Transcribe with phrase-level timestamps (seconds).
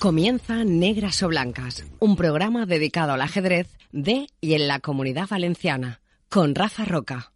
[0.00, 6.00] Comienza Negras o Blancas, un programa dedicado al ajedrez de y en la comunidad valenciana,
[6.30, 7.32] con Rafa Roca.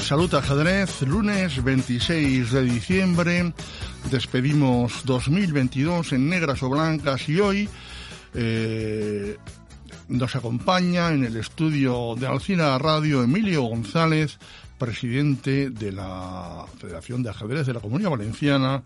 [0.00, 3.54] Salud Ajedrez, lunes 26 de diciembre.
[4.10, 7.68] Despedimos 2022 en negras o blancas y hoy
[8.34, 9.36] eh,
[10.08, 14.38] nos acompaña en el estudio de Alcina Radio Emilio González,
[14.78, 18.82] presidente de la Federación de Ajedrez de la Comunidad Valenciana,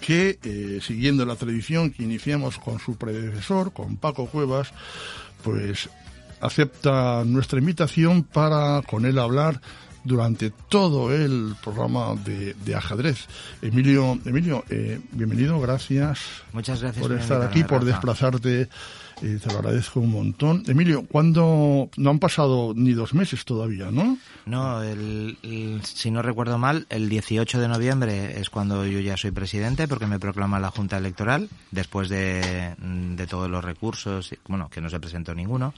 [0.00, 4.72] que, eh, siguiendo la tradición que iniciamos con su predecesor, con Paco Cuevas,
[5.42, 5.90] pues
[6.40, 9.60] acepta nuestra invitación para con él hablar
[10.04, 13.26] durante todo el programa de, ajedrez.
[13.62, 16.20] Emilio, Emilio eh, bienvenido, gracias.
[16.52, 18.68] Muchas gracias por estar aquí, por desplazarte.
[19.22, 20.64] Eh, te lo agradezco un montón.
[20.66, 21.88] Emilio, ¿cuándo?
[21.96, 24.18] No han pasado ni dos meses todavía, ¿no?
[24.44, 24.80] No,
[25.82, 30.06] si no recuerdo mal, el 18 de noviembre es cuando yo ya soy presidente, porque
[30.06, 35.00] me proclama la Junta Electoral, después de, de todos los recursos, bueno, que no se
[35.00, 35.74] presentó ninguno.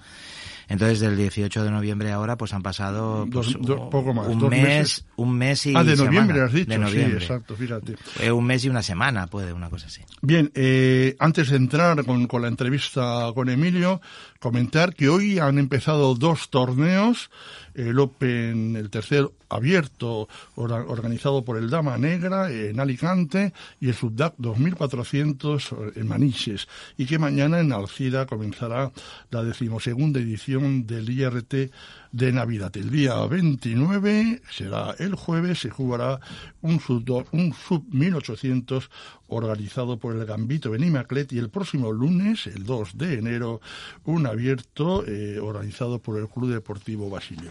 [0.69, 5.37] Entonces, del 18 de noviembre ahora, pues han pasado pues, poco más, un mes, un
[5.37, 7.97] mes y Ah, de noviembre has dicho, sí, exacto, fíjate.
[8.21, 10.03] Eh, un mes y una semana, puede, una cosa así.
[10.23, 14.01] Bien, eh, antes de entrar con, con la entrevista con Emilio,
[14.41, 17.31] comentar que hoy han empezado dos torneos
[17.77, 24.35] el Open, el tercer abierto organizado por el Dama Negra en Alicante y el Subdac
[24.39, 28.93] 2400 en Manises y que mañana en Alcira comenzará
[29.31, 31.71] la decimosegunda edición del IRT
[32.13, 32.75] de Navidad.
[32.77, 36.19] El día 29 será el jueves, se jugará
[36.63, 38.91] un sub, un sub 1800
[39.29, 43.61] organizado por el Gambito Benimaclet y el próximo lunes, el 2 de enero,
[44.05, 47.51] un abierto eh, organizado por el Club Deportivo Basilio.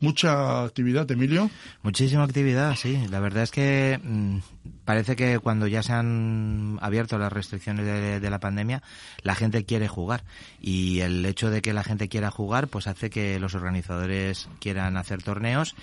[0.00, 1.33] Mucha actividad, Emilio.
[1.82, 3.06] Muchísima actividad, sí.
[3.10, 4.38] La verdad es que mm,
[4.84, 8.82] parece que cuando ya se han abierto las restricciones de, de, la pandemia,
[9.22, 10.24] la gente quiere jugar.
[10.60, 14.96] Y el hecho de que la gente quiera jugar, pues hace que los organizadores quieran
[14.96, 15.74] hacer torneos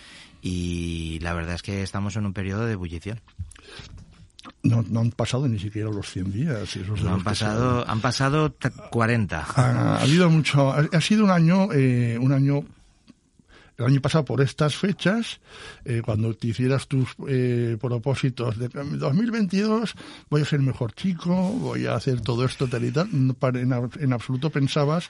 [0.41, 3.19] y la verdad es que estamos en un periodo de ebullición.
[4.63, 6.75] No, no, han pasado ni siquiera los 100 días.
[7.03, 8.55] no han pasado, han pasado
[8.89, 9.39] 40.
[9.39, 12.63] Ha, ha, habido mucho, ha, sido un año, eh, un año
[13.77, 15.39] el año pasado por estas fechas,
[15.85, 19.95] eh, cuando te hicieras tus eh, propósitos de 2022
[20.29, 24.13] voy a ser mejor chico, voy a hacer todo esto tal y tal, en, en
[24.13, 25.09] absoluto pensabas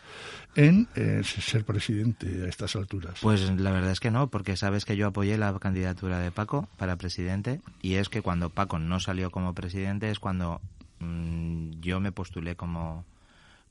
[0.55, 3.19] en eh, ser presidente a estas alturas.
[3.21, 6.67] Pues la verdad es que no, porque sabes que yo apoyé la candidatura de Paco
[6.77, 10.61] para presidente y es que cuando Paco no salió como presidente es cuando
[10.99, 13.05] mmm, yo me postulé como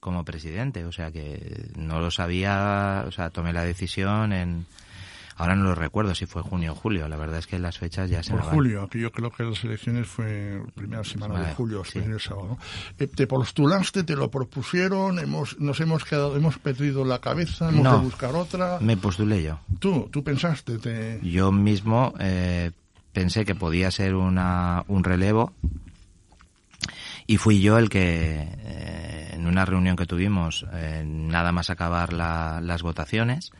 [0.00, 4.66] como presidente, o sea que no lo sabía, o sea, tomé la decisión en
[5.40, 7.08] Ahora no lo recuerdo si fue junio o julio.
[7.08, 9.64] La verdad es que las fechas ya se Por julio, que yo creo que las
[9.64, 11.98] elecciones fue primera semana de julio, sí.
[11.98, 12.58] el sábado.
[12.98, 17.84] Eh, ¿Te postulaste, te lo propusieron, hemos, nos hemos quedado, hemos perdido la cabeza, hemos
[17.84, 18.80] no, de buscar otra?
[18.82, 19.58] Me postulé yo.
[19.78, 20.10] ¿Tú?
[20.12, 20.76] ¿Tú pensaste?
[20.76, 21.20] Te...
[21.22, 22.72] Yo mismo eh,
[23.14, 25.54] pensé que podía ser una, un relevo
[27.30, 32.12] y fui yo el que eh, en una reunión que tuvimos, eh, nada más acabar
[32.12, 33.52] la, las votaciones,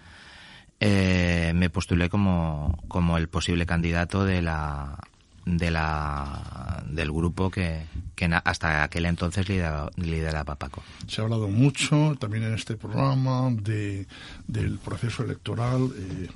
[0.81, 4.98] eh, me postulé como, como el posible candidato de la
[5.45, 10.83] de la del grupo que, que hasta aquel entonces lideraba, lideraba Paco.
[11.06, 14.06] Se ha hablado mucho también en este programa de,
[14.47, 15.91] del proceso electoral.
[15.97, 16.29] Eh,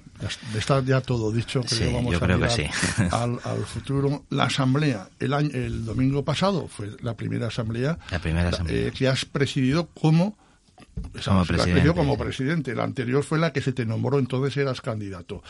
[0.57, 2.67] está ya todo dicho, creo, sí, vamos yo a creo que sí.
[3.11, 4.25] al, al, futuro.
[4.31, 8.89] La asamblea, el, año, el domingo pasado fue la primera asamblea, la primera asamblea.
[8.89, 10.37] Eh, que has presidido como
[11.25, 11.93] como presidente.
[11.93, 12.75] como presidente.
[12.75, 15.43] La anterior fue la que se te nombró, entonces eras candidato.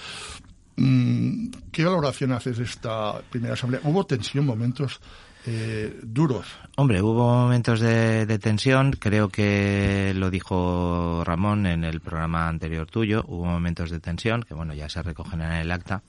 [0.77, 3.81] ¿Qué valoración haces de esta primera asamblea?
[3.85, 5.01] ¿Hubo tensión, momentos
[5.47, 6.47] eh, duros?
[6.77, 12.87] Hombre, hubo momentos de, de, tensión, creo que lo dijo Ramón en el programa anterior
[12.87, 16.03] tuyo, hubo momentos de tensión, que bueno, ya se recogen en el acta.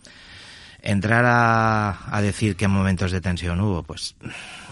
[0.82, 4.16] Entrar a, a decir qué momentos de tensión hubo, pues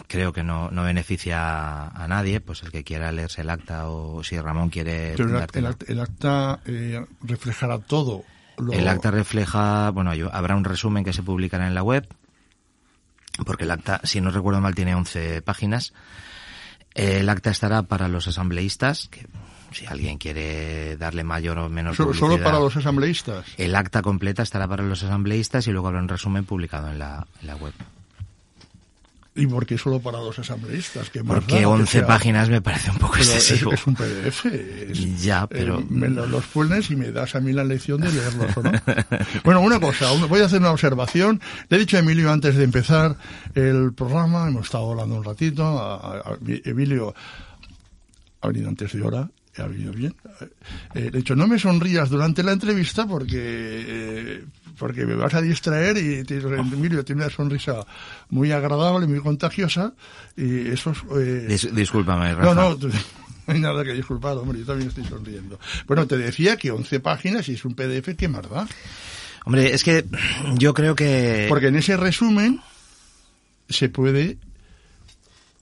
[0.08, 4.24] creo que no, no beneficia a nadie, pues el que quiera leerse el acta o
[4.24, 5.14] si Ramón quiere...
[5.18, 8.24] Pero el, acta, el acta, el acta eh, reflejará todo.
[8.72, 12.08] El acta refleja, bueno, habrá un resumen que se publicará en la web,
[13.46, 15.94] porque el acta, si no recuerdo mal, tiene 11 páginas.
[16.94, 19.26] El acta estará para los asambleístas, que
[19.72, 23.46] si alguien quiere darle mayor o menos ¿Solo, publicidad, ¿Solo para los asambleístas?
[23.58, 27.26] El acta completa estará para los asambleístas y luego habrá un resumen publicado en la,
[27.42, 27.74] en la web.
[29.36, 31.10] ¿Y por qué solo para los asambleístas?
[31.10, 31.68] ¿Qué más Porque da?
[31.70, 33.74] 11 Que sea- páginas me parece un poco pero es, excesivo.
[33.74, 34.46] es un PDF.
[34.92, 38.00] es- Ya, pero- eh, me lo- los pones y me das a mí la lección
[38.00, 38.72] de leerlos, ¿o no?
[39.44, 41.42] bueno, una cosa, voy a hacer una observación.
[41.70, 43.18] Le he dicho a Emilio antes de empezar
[43.56, 47.16] el programa, hemos estado hablando un ratito, a- a- a- Emilio
[48.42, 50.16] ha venido antes de hora, ha venido bien.
[50.94, 54.44] Eh, de hecho, no me sonrías durante la entrevista porque eh,
[54.78, 57.86] porque me vas a distraer y te- Emilio tiene una sonrisa
[58.30, 59.94] muy agradable, muy contagiosa
[60.36, 60.98] y eso es...
[61.18, 62.54] eh, Dis- discúlpame, no, Rafa.
[62.56, 62.78] no,
[63.48, 65.60] no hay nada que disculpar, hombre, yo también estoy sonriendo.
[65.88, 68.68] Bueno, te decía que 11 páginas y es un PDF, ¿qué más da?
[69.46, 70.06] Hombre, es que
[70.58, 71.48] yo creo que...
[71.50, 72.62] Porque en ese resumen
[73.70, 74.38] se puede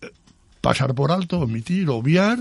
[0.01, 0.11] eh,
[0.61, 2.37] pasar por alto, omitir, obviar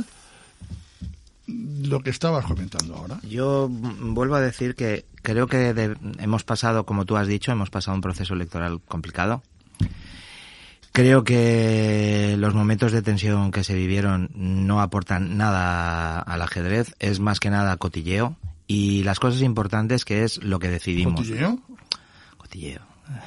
[1.47, 3.19] lo que estabas comentando ahora.
[3.29, 7.71] Yo vuelvo a decir que creo que de- hemos pasado, como tú has dicho, hemos
[7.71, 9.43] pasado un proceso electoral complicado.
[10.93, 17.21] Creo que los momentos de tensión que se vivieron no aportan nada al ajedrez, es
[17.21, 18.37] más que nada cotilleo
[18.67, 21.21] y las cosas importantes que es lo que decidimos.
[21.21, 21.61] ¿Cotilleo?
[22.39, 22.81] Cotilleo.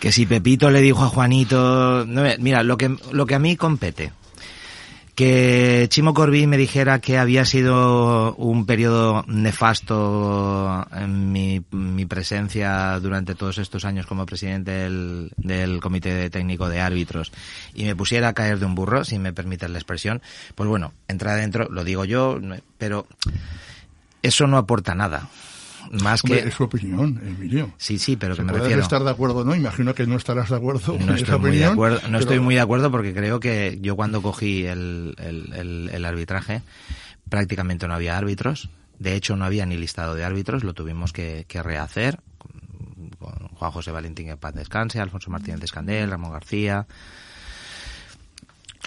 [0.00, 3.56] que si Pepito le dijo a Juanito, no, mira, lo que lo que a mí
[3.56, 4.12] compete
[5.20, 11.60] que Chimo Corbí me dijera que había sido un periodo nefasto en mi,
[12.06, 17.32] presencia durante todos estos años como presidente del, Comité Técnico de Árbitros
[17.74, 20.22] y me pusiera a caer de un burro, si me permiten la expresión,
[20.54, 22.40] pues bueno, entra adentro, lo digo yo,
[22.78, 23.06] pero
[24.22, 25.28] eso no aporta nada.
[26.02, 26.48] Más Hombre, que...
[26.48, 27.72] es su opinión, Emilio.
[27.78, 28.82] Sí, sí, pero que me Puedes refiero...
[28.82, 31.56] estar de acuerdo no, imagino que no estarás de acuerdo con No esa estoy, muy
[31.56, 35.14] de acuerdo, no pero- estoy muy de acuerdo porque creo que yo cuando cogí el,
[35.18, 36.62] el- el- el arbitraje
[37.28, 38.68] prácticamente no había árbitros.
[38.98, 42.20] De hecho, no había ni listado de árbitros, lo tuvimos que, que rehacer
[43.18, 46.86] con, Juan José Valentín que paz descanse, Alfonso Martínez Escandel, Ramón García.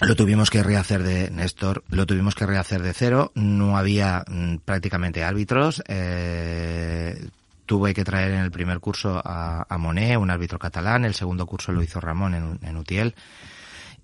[0.06, 3.32] Lo tuvimos que rehacer de Néstor, lo tuvimos que rehacer de cero.
[3.34, 5.82] No había mm, prácticamente árbitros.
[5.88, 7.28] eh,
[7.66, 11.04] tuve que traer en el primer curso a, a Monet, un árbitro catalán.
[11.04, 13.14] El segundo curso lo hizo Ramón en, en Utiel.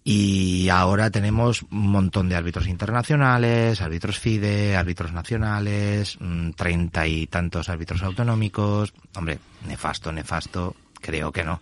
[0.02, 7.26] Y ahora tenemos un montón de árbitros internacionales, árbitros FIDE, árbitros nacionales, mm, treinta y
[7.26, 8.94] tantos árbitros autonómicos.
[9.14, 11.60] Hombre, nefasto, nefasto, creo que no.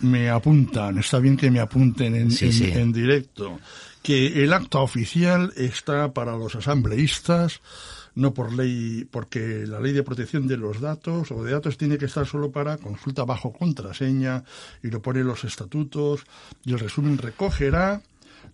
[0.00, 2.64] Me apuntan, está bien que me apunten en, Sí, en- sí.
[2.72, 3.58] en directo,
[4.02, 7.60] que el acta oficial está para los asambleístas,
[8.14, 11.98] no por ley, porque la ley de protección de los datos o de datos tiene
[11.98, 14.42] que estar solo para consulta bajo contraseña
[14.82, 16.24] y lo pone los estatutos
[16.64, 18.00] y el resumen recogerá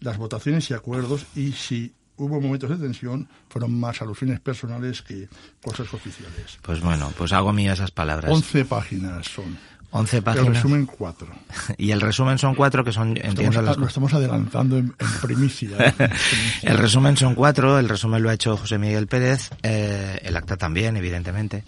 [0.00, 5.28] las votaciones y acuerdos y si hubo momentos de tensión fueron más alusiones personales que
[5.64, 6.58] cosas oficiales.
[6.62, 8.30] Pues bueno, pues hago mío esas palabras.
[8.30, 9.56] 11 páginas son.
[9.96, 10.48] 11 El páginas.
[10.48, 11.28] resumen 4.
[11.78, 15.20] Y el resumen son cuatro que son, entiendo, Estamos, las lo estamos adelantando en, en
[15.22, 15.68] primicia.
[15.78, 15.94] ¿eh?
[15.98, 16.70] En primicia.
[16.70, 20.56] El resumen son cuatro, el resumen lo ha hecho José Miguel Pérez, eh, el acta
[20.56, 21.62] también, evidentemente.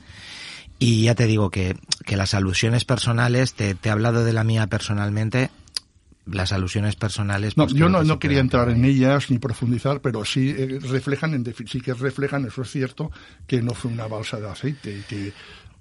[0.80, 4.42] Y ya te digo que, que las alusiones personales, te, te he hablado de la
[4.42, 5.50] mía personalmente,
[6.26, 7.56] las alusiones personales...
[7.56, 10.80] No, pues yo no, que no quería entrar en ellas ni profundizar, pero sí eh,
[10.82, 13.12] reflejan, en sí que reflejan, eso es cierto,
[13.46, 15.32] que no fue una balsa de aceite y que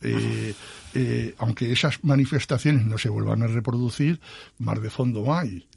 [0.06, 0.54] eh,
[0.94, 4.20] eh, aunque esas manifestaciones no se vuelvan a reproducir,
[4.60, 5.68] más de fondo hay.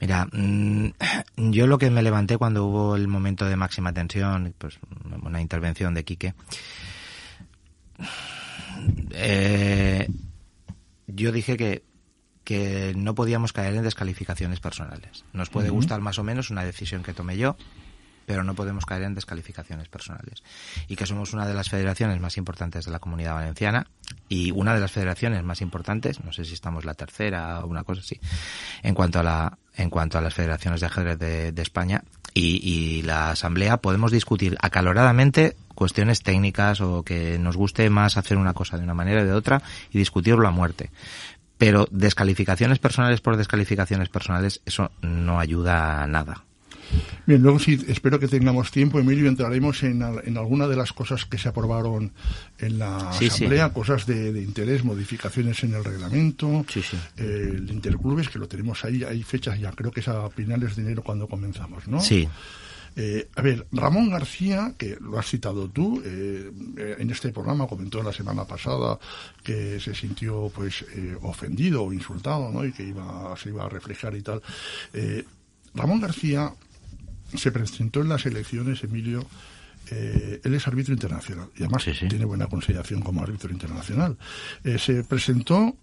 [0.00, 0.90] Mira, mm,
[1.36, 4.78] yo lo que me levanté cuando hubo el momento de máxima tensión, pues
[5.22, 6.34] una intervención de Quique,
[9.10, 10.08] eh,
[11.06, 11.82] yo dije que,
[12.44, 15.24] que no podíamos caer en descalificaciones personales.
[15.32, 17.56] Nos puede gustar más o menos una decisión que tomé yo,
[18.30, 20.44] pero no podemos caer en descalificaciones personales.
[20.86, 23.88] Y que somos una de las federaciones más importantes de la comunidad valenciana
[24.28, 27.82] y una de las federaciones más importantes, no sé si estamos la tercera o una
[27.82, 28.20] cosa así,
[28.84, 33.02] en cuanto a la en cuanto a las federaciones de ajedrez de, España y, y
[33.02, 38.78] la asamblea podemos discutir acaloradamente cuestiones técnicas o que nos guste más hacer una cosa
[38.78, 39.60] de una manera o de otra
[39.90, 40.92] y discutirlo a muerte.
[41.58, 46.44] Pero descalificaciones personales por descalificaciones personales, eso no ayuda a nada.
[47.26, 51.24] Bien, luego sí, espero que tengamos tiempo, Emilio, entraremos en, en alguna de las cosas
[51.26, 52.12] que se aprobaron
[52.58, 53.44] en la Sí, sí.
[53.44, 56.80] Asamblea, cosas de, de interés, modificaciones en el reglamento, Sí,
[57.16, 60.76] eh, el Interclubes, que lo tenemos ahí, hay fechas ya, creo que es a finales
[60.76, 62.00] de enero cuando comenzamos, ¿no?
[62.00, 62.28] Sí,
[62.96, 67.68] Eh, a ver, Ramón García, que lo has citado tú, eh, eh, en este programa
[67.68, 68.98] comentó la semana pasada
[69.44, 72.64] que se sintió pues eh, ofendido o insultado, ¿no?
[72.64, 74.42] Y que iba, se iba a reflejar y tal.
[74.92, 75.24] Eh,
[75.72, 76.52] Ramón García
[77.36, 79.26] se presentó en las elecciones, Emilio,
[79.90, 82.08] eh, él es árbitro internacional y además Sí, sí.
[82.08, 84.16] tiene buena consideración como árbitro internacional.
[84.64, 85.76] Eh, se presentó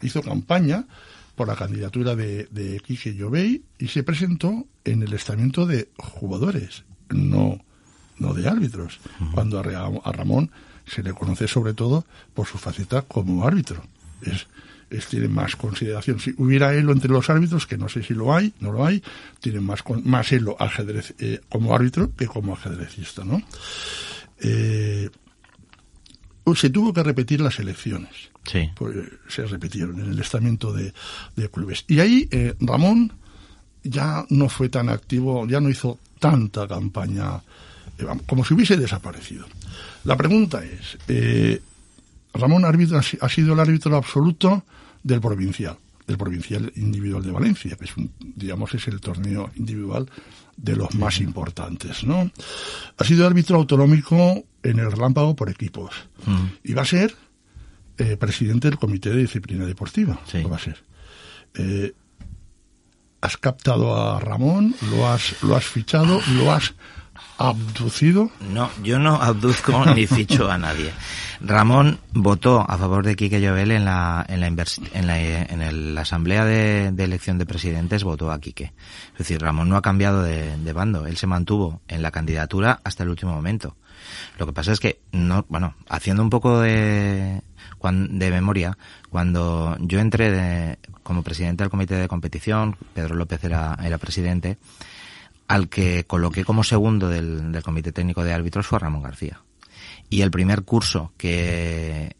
[0.00, 0.86] hizo campaña
[1.34, 6.84] por la candidatura de, de Quique Llovey y se presentó en el estamento de jugadores,
[7.10, 7.60] no,
[8.18, 8.98] no de árbitros,
[9.34, 10.50] cuando a, Ramón
[10.86, 13.82] se le conoce sobre todo por su faceta como árbitro.
[14.22, 14.46] Es,
[14.90, 16.20] es, tiene más consideración.
[16.20, 19.02] Si hubiera él entre los árbitros, que no sé si lo hay, no lo hay,
[19.40, 23.42] tiene más, más elo ajedrez, eh, como árbitro que como ajedrecista, ¿no?
[24.40, 25.08] Eh,
[26.54, 28.30] se tuvo que repetir las elecciones.
[28.44, 28.70] Sí.
[28.76, 28.96] Pues,
[29.28, 30.92] se repitieron en el estamento de,
[31.34, 31.84] de clubes.
[31.88, 33.12] Y ahí eh, Ramón
[33.82, 37.40] ya no fue tan activo, ya no hizo tanta campaña,
[37.98, 39.46] eh, como si hubiese desaparecido.
[40.04, 41.60] La pregunta es, eh,
[42.34, 44.64] Ramón árbitro, ha sido el árbitro absoluto
[45.06, 50.10] del provincial, del provincial individual de Valencia, que es un, digamos es el torneo individual
[50.56, 52.30] de los más importantes, ¿no?
[52.98, 55.92] Ha sido árbitro autonómico en el relámpago por equipos
[56.26, 56.46] mm.
[56.64, 57.14] y va a ser
[57.98, 60.82] eh, presidente del comité de disciplina deportiva, lo va a ser.
[61.54, 61.94] Eh,
[63.20, 66.74] has captado a Ramón, lo has, lo has fichado, lo has
[67.38, 68.30] abducido.
[68.52, 70.92] No, yo no abduzco ni ficho a nadie.
[71.40, 76.00] Ramón votó a favor de Quique Llobel en la, en la, en la, en la
[76.00, 78.72] asamblea de, elección de presidentes, votó a Quique.
[79.12, 82.80] Es decir, Ramón no ha cambiado de, de, bando, él se mantuvo en la candidatura
[82.84, 83.76] hasta el último momento.
[84.38, 87.42] Lo que pasa es que, no, bueno, haciendo un poco de,
[87.82, 88.76] de memoria,
[89.10, 94.58] cuando yo entré de, como presidente del comité de competición, Pedro López era, era presidente,
[95.48, 99.42] al que coloqué como segundo del, del comité técnico de árbitros fue Ramón García.
[100.08, 102.14] Y el primer curso que,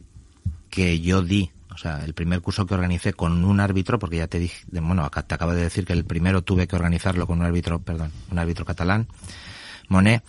[0.71, 4.26] que yo di, o sea, el primer curso que organicé con un árbitro, porque ya
[4.26, 7.40] te dije, bueno, acá te acabo de decir que el primero tuve que organizarlo con
[7.40, 9.06] un árbitro, perdón, un árbitro catalán,
[9.88, 10.23] Monet,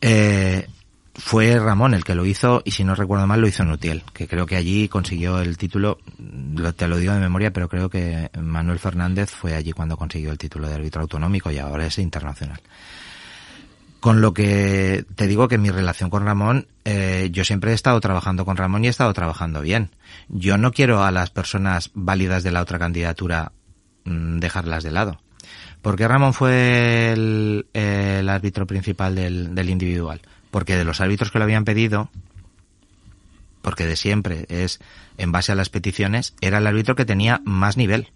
[0.00, 0.66] eh,
[1.14, 4.26] fue Ramón el que lo hizo y si no recuerdo mal lo hizo Nutiel, que
[4.26, 5.98] creo que allí consiguió el título,
[6.76, 10.38] te lo digo de memoria, pero creo que Manuel Fernández fue allí cuando consiguió el
[10.38, 12.60] título de árbitro autonómico y ahora es internacional.
[14.00, 18.00] Con lo que te digo que mi relación con Ramón, eh, yo siempre he estado
[18.00, 19.90] trabajando con Ramón y he estado trabajando bien.
[20.28, 23.52] Yo no quiero a las personas válidas de la otra candidatura
[24.04, 25.20] mm, dejarlas de lado.
[25.82, 30.20] Porque Ramón fue el, árbitro principal del, del individual
[30.52, 32.10] porque de los árbitros que lo habían pedido,
[33.62, 34.80] porque de siempre es
[35.16, 38.10] en base a las peticiones, era el árbitro que tenía más nivel.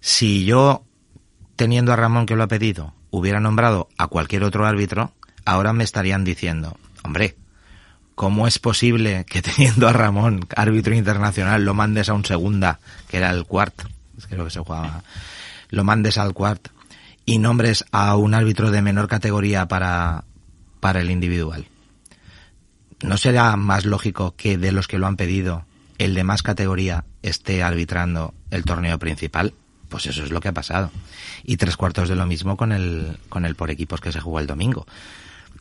[0.00, 0.84] Si yo,
[1.54, 5.12] teniendo a Ramón que lo ha pedido, hubiera nombrado a cualquier otro árbitro,
[5.44, 7.36] ahora me estarían diciendo, hombre,
[8.16, 13.18] ¿cómo es posible que teniendo a Ramón, árbitro internacional, lo mandes a un segunda, que
[13.18, 13.80] era el cuart,
[14.18, 15.04] es que lo que se jugaba,
[15.70, 16.68] lo mandes al cuart,
[17.24, 20.24] y nombres a un árbitro de menor categoría para,
[20.80, 21.66] para el individual.
[23.02, 25.64] ¿No será más lógico que de los que lo han pedido,
[25.98, 29.54] el de más categoría esté arbitrando el torneo principal?
[29.88, 30.90] Pues eso es lo que ha pasado.
[31.44, 34.40] Y tres cuartos de lo mismo con el, con el por equipos que se jugó
[34.40, 34.86] el domingo.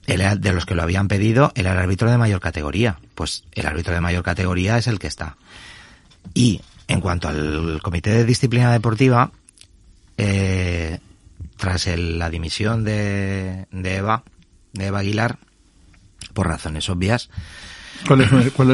[0.05, 2.99] El, de los que lo habían pedido, el árbitro de mayor categoría.
[3.13, 5.37] Pues el árbitro de mayor categoría es el que está.
[6.33, 9.31] Y en cuanto al comité de disciplina deportiva,
[10.17, 10.99] eh,
[11.57, 14.23] tras la dimisión de, de Eva,
[14.77, 15.37] de Eva Aguilar,
[16.33, 17.29] por razones obvias.
[18.05, 18.29] ¿Cuáles,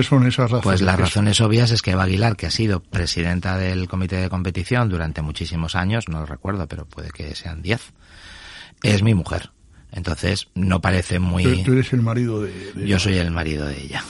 [0.05, 0.63] son esas razones?
[0.63, 4.29] Pues las razones obvias es que Eva Aguilar, que ha sido presidenta del comité de
[4.29, 7.93] competición durante muchísimos años, no lo recuerdo, pero puede que sean diez,
[8.81, 9.51] es mi mujer.
[9.91, 11.63] Entonces, no parece muy...
[11.63, 14.03] tú eres el marido de, Yo soy el marido de ella.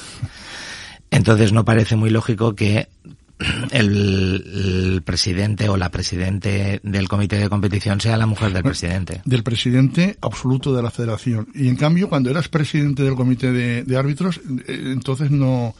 [1.11, 2.87] Entonces, no parece muy lógico que
[3.71, 9.21] el, presidente o la presidente del comité de competición sea la mujer del presidente.
[9.25, 11.47] Del presidente absoluto de la federación.
[11.53, 15.75] Y en cambio, cuando eras presidente del comité de, árbitros, eh, entonces no,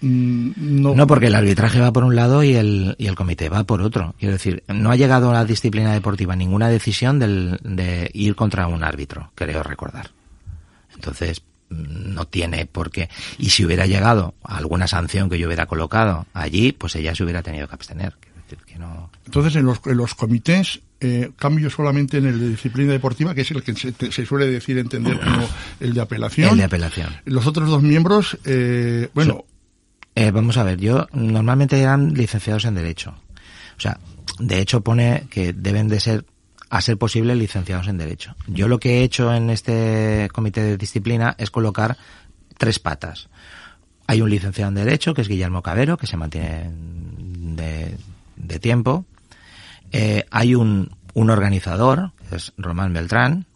[0.00, 0.94] mm, no...
[0.94, 3.82] No, porque el arbitraje va por un lado y el, y el comité va por
[3.82, 4.14] otro.
[4.18, 8.68] Quiero decir, no ha llegado a la disciplina deportiva ninguna decisión del, de ir contra
[8.68, 10.10] un árbitro, creo recordar.
[10.94, 13.08] Entonces, no tiene por qué.
[13.38, 17.24] Y si hubiera llegado a alguna sanción que yo hubiera colocado allí, pues ella se
[17.24, 18.14] hubiera tenido que abstener.
[19.24, 23.40] Entonces, en los, en los comités, eh, cambio solamente en el de disciplina deportiva, que
[23.40, 25.48] es el que se, suele decir entender como
[25.80, 26.50] el de apelación.
[26.50, 27.12] El de apelación.
[27.24, 29.44] Los otros dos miembros, eh, bueno.
[30.14, 33.14] Eh, vamos a ver, yo normalmente eran licenciados en Derecho.
[33.76, 33.98] O sea,
[34.38, 36.24] de hecho pone que deben de ser
[36.68, 38.34] a ser posible licenciados en Derecho.
[38.46, 41.96] Yo lo que he hecho en este comité de disciplina es colocar
[42.58, 43.28] tres patas.
[44.06, 46.70] Hay un licenciado en Derecho, que es Guillermo Cabero, que se mantiene
[48.36, 49.04] de, tiempo.
[49.92, 53.46] Eh, hay un, un organizador, que es Román Beltrán.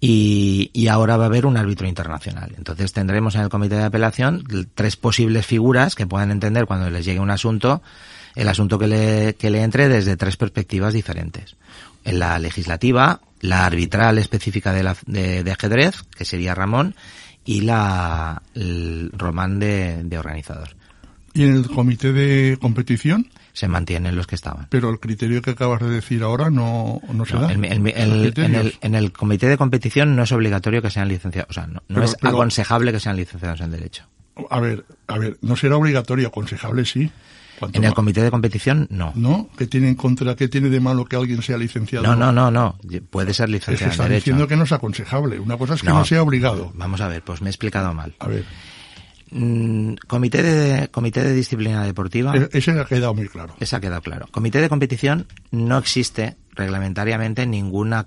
[0.00, 2.54] y, ahora va a haber un árbitro internacional.
[2.56, 7.04] Entonces tendremos en el comité de apelación tres posibles figuras que puedan entender cuando les
[7.04, 7.82] llegue un asunto,
[8.36, 11.56] el asunto que le, que le entre desde tres perspectivas diferentes.
[12.06, 16.94] En la legislativa, la arbitral específica de, la, de, de ajedrez, que sería Ramón,
[17.44, 20.70] y la el Román de, de organizador.
[21.34, 23.28] ¿Y en el comité de competición?
[23.52, 24.66] se mantienen los que estaban.
[24.68, 27.50] Pero el criterio que acabas de decir ahora no, no se da.
[27.50, 31.08] el- el- el- en, el, en el comité de competición no es obligatorio que sean
[31.08, 34.04] licenciados, o sea, no, no Pero- es pero- aconsejable que sean licenciados en Derecho.
[34.50, 37.10] A ver, a ver, no será obligatorio, aconsejable sí.
[37.72, 39.12] En el comité de competición, no.
[39.14, 39.48] ¿No?
[39.56, 42.06] ¿Qué tiene en contra, qué tiene de malo que alguien sea licenciado?
[42.06, 42.78] No, no, no, no.
[43.10, 44.16] Puede ser licenciado en está Derecho.
[44.24, 45.38] diciendo que no es aconsejable.
[45.40, 46.04] Una cosa es que no, No.
[46.04, 46.72] sea obligado.
[46.74, 48.14] Vamos a ver, pues me he explicado mal.
[48.18, 48.44] A ver,
[49.30, 52.32] Mm, comité de comité de disciplina deportiva.
[52.36, 53.54] e- ese ha quedado muy claro.
[53.58, 54.26] Esa ha quedado claro.
[54.30, 58.06] Comité de competición no existe reglamentariamente ninguna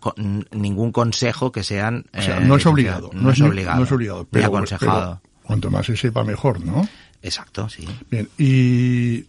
[0.51, 3.09] ningún consejo que sean O sea, eh, no es obligado.
[3.13, 3.77] No, es obligado.
[3.79, 4.27] No es obligado.
[4.31, 5.19] Pero, aconsejado.
[5.21, 6.87] pero cuanto más se sepa, mejor, ¿no?
[7.21, 7.85] Exacto, sí.
[8.09, 9.25] Bien, y,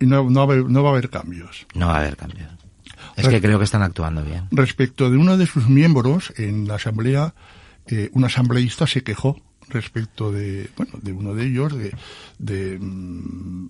[0.00, 1.66] y no, no, va a haber, no va a haber cambios.
[1.74, 2.48] No va a haber cambios.
[3.16, 4.46] Es Res- que creo que están actuando bien.
[4.52, 7.34] Respecto de uno de sus miembros en la asamblea,
[7.86, 11.94] eh, un asambleísta se quejó respecto de, bueno, de uno de ellos, de,
[12.38, 13.66] de mm,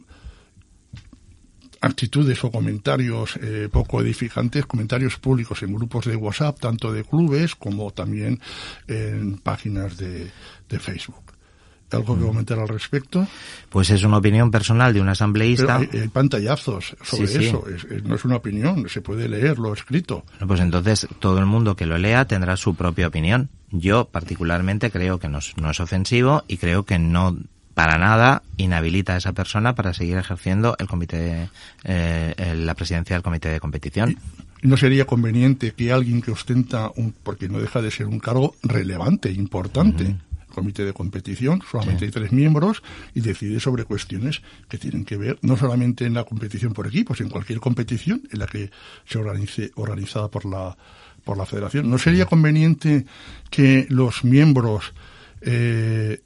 [1.81, 7.55] actitudes o comentarios eh, poco edificantes, comentarios públicos en grupos de WhatsApp, tanto de clubes
[7.55, 8.41] como también
[8.89, 10.31] en páginas de,
[10.69, 11.23] de Facebook.
[11.91, 13.27] ¿Algo que comentar al respecto?
[13.71, 15.77] Pues es una opinión personal de un Pero asambleísta.
[15.77, 17.45] hay, hay pantallazos sobre Sí, sí.
[17.47, 17.65] eso.
[17.69, 20.25] Es- es- no es una opinión, se puede leer lo escrito.
[20.33, 23.49] Bueno, pues entonces todo el mundo que lo lea tendrá su propia opinión.
[23.71, 27.37] Yo particularmente creo que no es, no es ofensivo y creo que no
[27.75, 31.49] para nada inhabilita a esa persona para seguir ejerciendo el comité, de-
[31.85, 34.19] eh, la presidencia del comité de competición.
[34.63, 38.57] ¿No sería conveniente que alguien que ostenta, un, porque no deja de ser un cargo
[38.65, 40.17] relevante, importante,
[40.59, 42.83] comité de competición, solamente hay tres miembros,
[43.15, 47.21] y decide sobre cuestiones que tienen que ver no solamente en la competición por equipos,
[47.21, 48.71] en cualquier competición en la que
[49.07, 50.77] se organice, organizada por la,
[51.25, 51.91] por la federación?
[51.91, 53.07] ¿No sería conveniente
[53.51, 54.93] que los miembros
[55.43, 56.21] eh,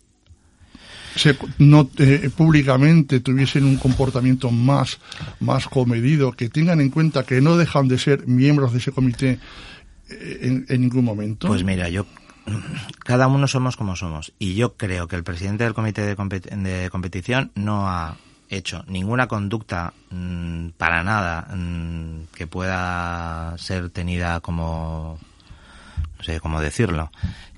[1.16, 4.98] se, no eh, públicamente tuviesen un comportamiento más
[5.40, 9.38] más comedido, que tengan en cuenta que no dejan de ser miembros de ese comité
[10.08, 11.48] eh, en, en ningún momento.
[11.48, 12.06] Pues mira, yo
[13.04, 14.32] cada uno somos como somos.
[14.38, 18.16] Y yo creo que el presidente del comité de, compet- de competición no ha
[18.48, 25.18] hecho ninguna conducta mm, para nada mm, que pueda ser tenida como
[26.18, 27.10] no sé cómo decirlo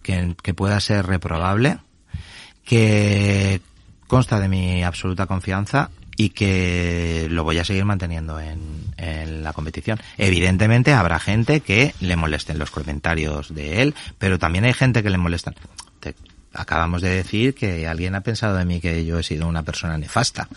[0.03, 1.79] que, que pueda ser reprobable
[2.65, 3.61] que
[4.07, 8.59] consta de mi absoluta confianza y que lo voy a seguir manteniendo en,
[8.97, 9.99] en la competición.
[10.19, 15.11] Evidentemente habrá gente que le molesten los comentarios de él, pero también hay gente que
[15.11, 15.55] le molestan.
[16.01, 16.15] Te-
[16.53, 19.99] acabamos de decir que alguien ha pensado de mí que yo he sido una persona
[19.99, 20.49] nefasta.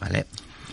[0.00, 0.26] ¿Vale?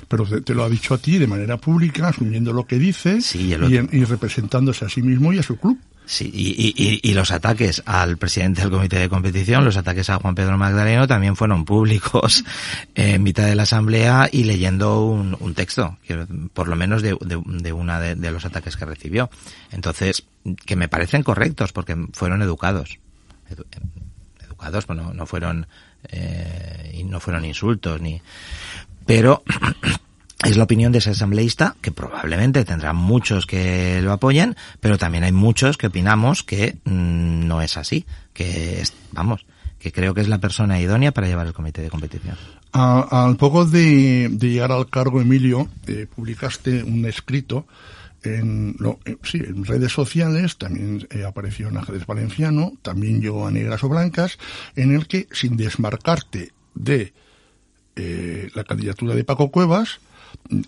[0.08, 3.54] Pero te, lo ha dicho a ti de manera pública, asumiendo lo que dice Sí,
[3.92, 5.78] y representándose a sí mismo y a su club.
[6.12, 10.18] Sí, y, y- y- los ataques al presidente del comité de competición, los ataques a
[10.18, 12.44] Juan Pedro Magdaleno también fueron públicos
[12.96, 16.00] en mitad de la asamblea y leyendo un, un texto,
[16.54, 19.30] por lo menos de, de, de una de, los ataques que recibió.
[19.72, 20.24] Entonces,
[20.66, 22.98] que me parecen correctos porque fueron educados.
[23.52, 23.66] Edu-
[24.44, 25.68] educados, pues no, fueron
[26.08, 28.20] eh, no fueron insultos ni
[29.06, 29.44] pero
[30.44, 35.24] es la opinión de ese asambleísta que probablemente tendrá muchos que lo apoyen, pero también
[35.24, 39.46] hay muchos que opinamos que mm, no es así, que es, vamos,
[39.80, 42.36] que creo que es la persona idónea para llevar el comité de competición.
[42.72, 47.66] Al poco de, llegar al cargo, Emilio, eh, publicaste un escrito
[48.24, 53.48] en, no, eh, sí, en redes sociales, también eh, apareció en Ajedrez Valenciano, también llegó
[53.48, 54.38] a Negras o Blancas,
[54.76, 57.14] en el que, sin desmarcarte de
[57.96, 60.00] eh, la candidatura de Paco Cuevas,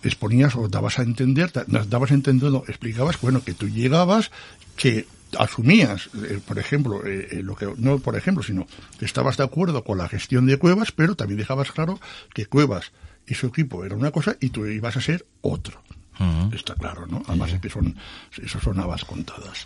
[0.04, 4.32] exponías o dabas a entender, da- dabas a entender, no, explicabas, bueno, que tú llegabas,
[4.76, 5.06] que
[5.38, 8.68] asumías, eh, por ejemplo, eh, eh, lo que no por ejemplo, sino
[9.00, 12.00] que estabas de acuerdo con la gestión de Cuevas, pero también dejabas claro
[12.34, 12.92] que Cuevas
[13.28, 15.82] y su equipo era una cosa y tú ibas a ser otro.
[16.54, 17.24] Está claro, ¿no?
[17.28, 17.96] Además es que son,
[18.44, 19.66] eso son habas contadas.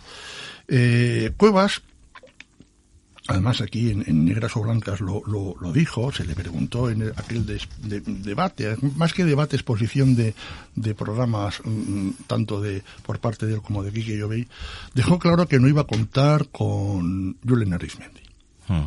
[1.36, 1.82] Cuevas,
[3.28, 7.02] además aquí en, en Negras o Blancas lo, lo, lo dijo, se le preguntó en
[7.02, 10.34] el- aquel des- de- debate, más que debate, exposición de,
[10.74, 14.46] de programas, mm, tanto de por parte de él como de Quique Llovey,
[14.94, 18.20] dejó claro que no iba a contar con Julen Arizmendi.
[18.68, 18.84] Mm.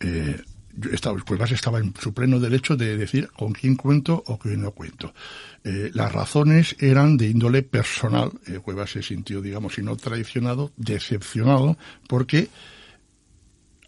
[0.00, 0.40] Eh,
[0.78, 4.60] yo estaba, Cuevas estaba en su pleno derecho de decir con quién cuento o quién
[4.60, 5.14] no cuento.
[5.64, 8.30] Eh, las razones eran de índole personal.
[8.46, 12.48] Eh, Cuevas se sintió, digamos, si no traicionado, decepcionado, porque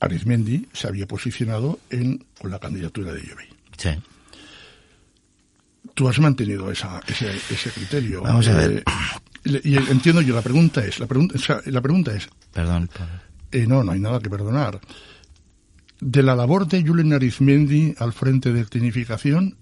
[0.01, 3.47] Arizmendi se había posicionado en, con la candidatura de Llobey.
[3.77, 3.91] Sí.
[5.95, 8.23] Tú has mantenido esa, ese, ese criterio.
[8.23, 8.85] Vamos a ver.
[9.45, 12.89] Eh, y entiendo yo, la pregunta es, la pregunta, o sea, la pregunta es, Perdón.
[13.51, 14.81] eh, no, no hay nada que perdonar.
[16.01, 19.57] De la labor de Julen Arizmendi al frente de tecnificación,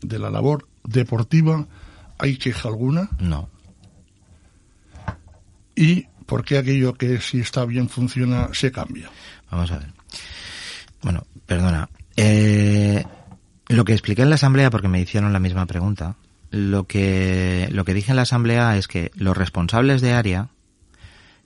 [0.00, 1.66] de la labor deportiva,
[2.18, 3.10] ¿hay queja alguna?
[3.20, 3.50] No.
[5.74, 9.10] ¿Y por qué aquello que si está bien funciona se cambia?
[9.52, 9.92] Vamos a ver.
[11.02, 11.90] Bueno, perdona.
[12.16, 13.04] Eh,
[13.68, 16.16] lo que expliqué en la asamblea, porque me hicieron la misma pregunta,
[16.50, 20.48] lo que, lo que dije en la asamblea es que los responsables de área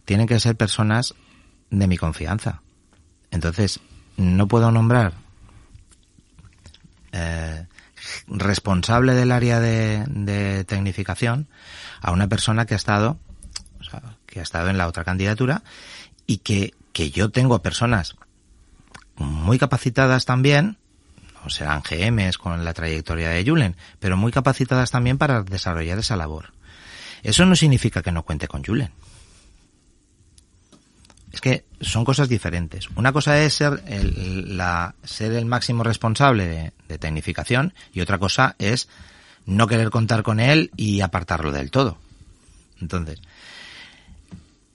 [0.05, 1.15] tienen que ser personas
[1.71, 2.63] de mi confianza.
[3.33, 3.81] Entonces,
[4.17, 5.15] no puedo nombrar
[7.11, 7.67] eh,
[8.29, 11.49] responsable del área de, de tecnificación
[12.01, 13.19] a una persona que ha estado,
[13.81, 15.65] o sea, que ha estado en la otra candidatura
[16.25, 18.17] y que, que yo tengo personas
[19.17, 20.79] muy capacitadas también,
[21.45, 26.17] o serán GMs con la trayectoria de Julen, pero muy capacitadas también para desarrollar esa
[26.17, 26.55] labor.
[27.23, 28.93] Eso no significa que no cuente con Julen.
[31.33, 32.89] Es que son cosas diferentes.
[32.97, 38.17] Una cosa es ser el, la, ser el máximo responsable de, de tecnificación y otra
[38.17, 38.89] cosa es
[39.45, 41.99] no querer contar con él y apartarlo del todo.
[42.81, 43.21] Entonces,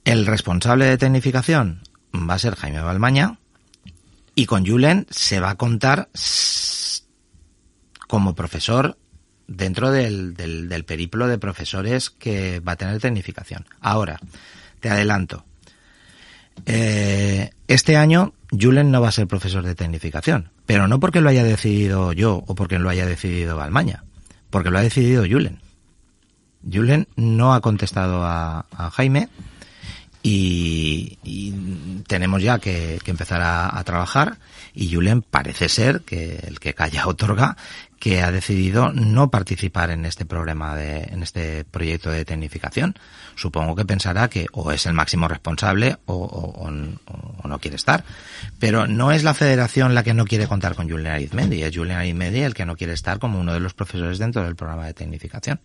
[0.06, 1.82] el responsable de tecnificación
[2.13, 3.39] va a ser Jaime Balmaña
[4.36, 6.10] y con Julen se va a contar
[8.08, 8.97] como profesor
[9.47, 13.65] dentro del, del, del periplo de profesores que va a tener tecnificación.
[13.82, 14.19] Ahora,
[14.80, 15.45] te adelanto.
[16.65, 21.30] Eh, este año Julen no va a ser profesor de tecnificación, pero no porque lo
[21.30, 24.04] haya decidido yo o porque lo haya decidido Balmaña,
[24.50, 25.60] porque lo ha decidido Julen.
[26.71, 29.30] Julen no ha contestado a Jaime
[30.24, 31.18] y,
[32.08, 34.38] tenemos ya que, que empezar a, trabajar
[34.74, 37.58] y Julen parece ser que el que calla otorga
[38.00, 42.96] que ha decidido no participar en este programa de, en este proyecto de tecnificación.
[43.36, 48.04] Supongo que pensará que o es el máximo responsable o no quiere estar.
[48.58, 52.00] Pero no es la federación la que no quiere contar con Julian Arizmendi, es Julian
[52.00, 54.96] Arizmendi el que no quiere estar como uno de los profesores dentro del programa de
[54.96, 55.60] tecnificación.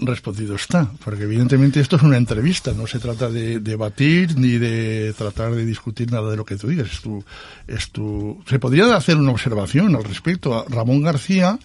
[0.00, 5.12] Respondido está, porque evidentemente esto es una entrevista, no se trata de debatir ni de
[5.18, 6.88] tratar de discutir nada de lo que tú digas.
[6.92, 7.24] Es tu,
[7.66, 8.40] es tu...
[8.48, 11.58] Se podría hacer una observación al respecto a Ramón García,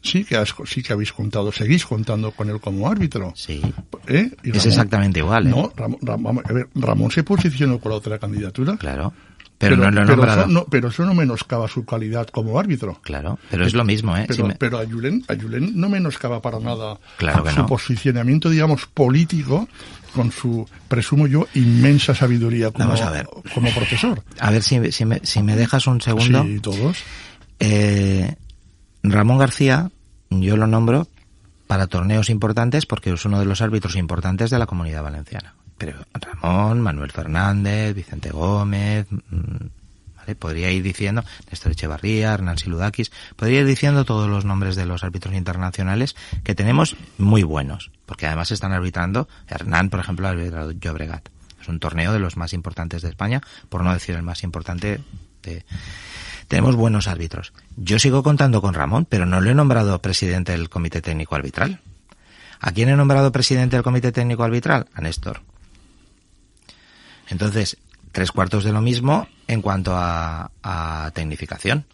[0.00, 3.32] sí que, has- sí que habéis contado, seguís contando con él como árbitro.
[3.36, 3.60] Sí.
[4.06, 4.30] ¿Eh?
[4.44, 5.50] Y Es exactamente igual, ¿eh?
[5.50, 8.78] No, Ramón, Ramón- a ver, Ramón se posicionó con la otra candidatura.
[8.78, 9.12] Claro.
[9.58, 10.40] Pero, no lo he pero nombrado.
[10.42, 13.00] eso no, pero eso no menoscaba su calidad como árbitro.
[13.02, 14.24] Claro, pero es lo mismo, ¿eh?
[14.28, 17.66] Pero, Si me- pero a Julen, a Julen no menoscaba para nada Claro su no.
[17.66, 19.68] posicionamiento, digamos, político,
[20.14, 23.26] con su, presumo yo, inmensa sabiduría como, Vamos a ver.
[23.52, 24.22] como profesor.
[24.38, 26.44] A ver si, si, me, si me dejas un segundo.
[26.44, 26.96] Sí, todos.
[27.58, 28.34] Eh,
[29.02, 29.90] Ramón García,
[30.30, 31.08] yo lo nombro
[31.66, 35.54] para torneos importantes porque es uno de los árbitros importantes de la comunidad valenciana.
[35.78, 39.66] Pero Ramón, Manuel Fernández, Vicente Gómez, mm,
[40.16, 40.34] ¿vale?
[40.34, 45.04] podría ir diciendo, Néstor Echevarría, Hernán Siludakis, podría ir diciendo todos los nombres de los
[45.04, 50.72] árbitros internacionales que tenemos muy buenos, porque además están arbitrando, Hernán, por ejemplo, ha arbitrado
[50.72, 51.28] Llobregat.
[51.60, 55.00] Es un torneo de los más importantes de España, por no decir el más importante
[55.42, 55.64] de,
[56.48, 57.52] tenemos buenos árbitros.
[57.76, 61.80] Yo sigo contando con Ramón, pero no lo he nombrado presidente del Comité Técnico Arbitral.
[62.58, 64.88] ¿A quién he nombrado presidente del Comité Técnico Arbitral?
[64.94, 65.42] A Néstor.
[67.28, 67.76] Entonces,
[68.12, 71.84] tres cuartos de lo mismo en cuanto a, a tecnificación.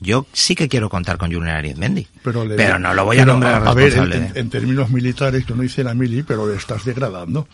[0.00, 3.24] Yo sí que quiero contar con Julián Arizmendi, Pero, le- pero no lo voy a
[3.24, 4.16] nombrar a, ver, en, responsable.
[4.26, 7.46] en- de- en términos militares, yo no hice la mili, pero le estás degradando.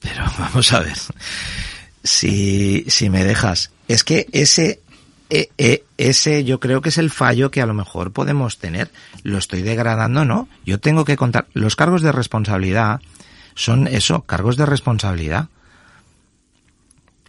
[0.00, 0.96] Pero vamos a ver.
[2.04, 3.70] Si, si me dejas.
[3.88, 4.80] Es que ese,
[5.30, 8.90] eh, eh, ese yo creo que es el fallo que a lo mejor podemos tener.
[9.22, 10.48] Lo estoy degradando, ¿no?
[10.64, 11.46] Yo tengo que contar.
[11.54, 13.00] Los cargos de responsabilidad
[13.58, 15.48] son eso, cargos de responsabilidad.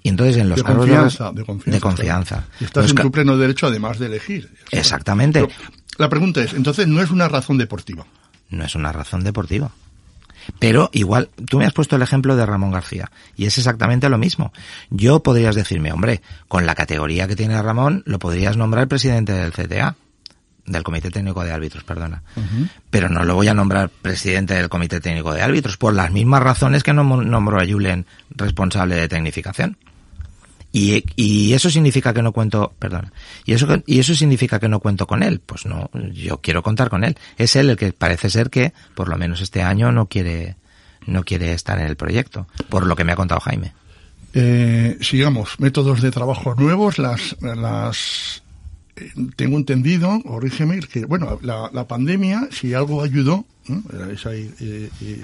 [0.03, 1.71] Y entonces en los De cargos confianza, de, de confianza.
[1.75, 2.43] de confianza.
[2.61, 4.49] estás Los en tu pleno derecho, además de elegir.
[4.71, 5.45] Exactamente.
[5.97, 8.05] La pregunta es, entonces, no es una razón deportiva.
[8.49, 9.71] no es una razón deportiva.
[10.57, 14.17] Pero igual, tú me has puesto el ejemplo de Ramón García y es exactamente lo
[14.17, 14.53] mismo.
[14.89, 19.51] Yo podrías decirme, hombre, con la categoría que tiene Ramón, lo podrías nombrar presidente del
[19.51, 19.95] CTA,
[20.69, 22.21] del Comité Técnico de Árbitros, perdona.
[22.89, 26.41] Pero no lo voy a nombrar presidente del Comité Técnico de Árbitros por las mismas
[26.41, 29.77] razones que no nombró a Julen responsable de tecnificación.
[30.71, 33.11] Y, y eso significa que no cuento, perdón,
[33.43, 35.41] y eso, y eso significa que no cuento con él.
[35.43, 37.17] Pues no, yo quiero contar con él.
[37.39, 40.57] Es él el que parece ser que, por lo menos este año, no quiere,
[41.07, 43.73] no quiere estar en el proyecto, por lo que me ha contado Jaime.
[44.35, 48.43] Eh, sigamos, métodos de trabajo nuevos, las, las
[49.35, 53.83] tengo entendido, corrígeme, que bueno, la, la pandemia, si algo ayudó, ¿no?
[54.11, 55.21] esa eh, eh,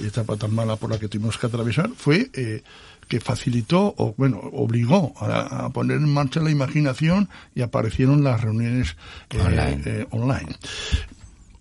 [0.00, 2.62] etapa tan mala por la que tuvimos que atravesar, fue eh,
[3.08, 8.40] que facilitó o bueno obligó a, a, poner en marcha la imaginación y aparecieron las
[8.40, 8.96] reuniones
[9.38, 10.06] Online.
[10.10, 10.56] online.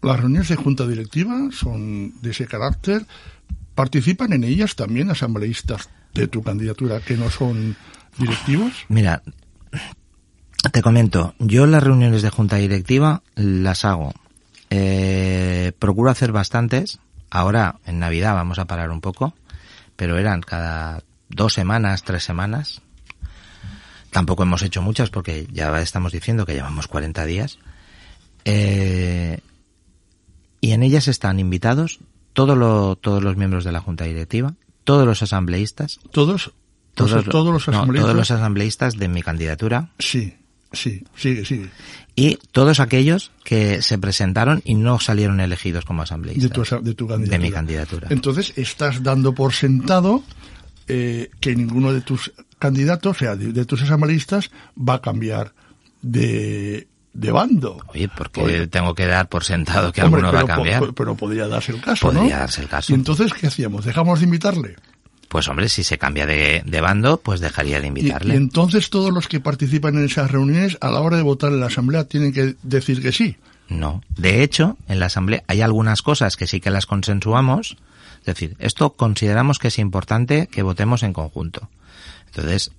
[0.01, 3.05] Las reuniones de junta directiva son de ese carácter.
[3.75, 7.75] ¿Participan en ellas también asambleístas de tu candidatura que no son
[8.17, 8.73] directivos?
[8.89, 9.21] Mira,
[10.69, 14.13] te comento, yo las reuniones de junta directiva las hago.
[14.69, 16.99] Eh, procuro hacer bastantes.
[17.29, 19.33] Ahora, en Navidad, vamos a parar un poco,
[19.95, 22.81] pero eran cada dos semanas, tres semanas.
[24.11, 27.57] Tampoco hemos hecho muchas porque ya estamos diciendo que llevamos 40 días.
[28.45, 29.39] Eh,
[30.59, 31.99] y en ellas están invitados
[32.33, 36.51] todo lo- todos los miembros de la junta directiva, todos los asambleístas, Todos,
[36.95, 38.03] todos, todos los no, asambleístas.
[38.05, 40.35] todos los asambleístas de mi candidatura Sí,
[40.71, 41.69] sí, sigue, sigue.
[42.15, 46.79] y todos aquellos que se presentaron y no salieron elegidos como De asambleístas tu, asa-
[46.79, 47.37] de tu candidatura.
[47.37, 48.07] de mi candidatura.
[48.11, 50.23] Entonces, estás dando por sentado
[50.87, 55.53] eh, que ninguno de tus candidatos, o sea, de, de tus asambleístas, va a cambiar
[56.01, 57.77] de, de bando.
[57.87, 58.67] Oye, porque Oye.
[58.67, 60.79] tengo que dar por sentado que Hombre, alguno va a cambiar.
[60.79, 62.39] po- pero podría darse el caso, Podría ¿no?
[62.39, 62.91] darse el caso.
[62.91, 63.85] Y entonces, ¿qué hacíamos?
[63.85, 64.75] ¿Dejamos de invitarle?
[65.31, 68.33] Pues hombre, si se cambia de, de bando, pues dejaría de invitarle.
[68.33, 71.61] y entonces todos los que participan en esas reuniones, a la hora de votar en
[71.61, 73.37] la asamblea, tienen que decir que sí.
[73.69, 74.03] No.
[74.09, 77.77] De hecho, en la asamblea hay algunas cosas que sí que las consensuamos.
[78.19, 81.69] Es decir, esto consideramos que es importante que votemos en conjunto.
[82.25, 82.73] Entonces,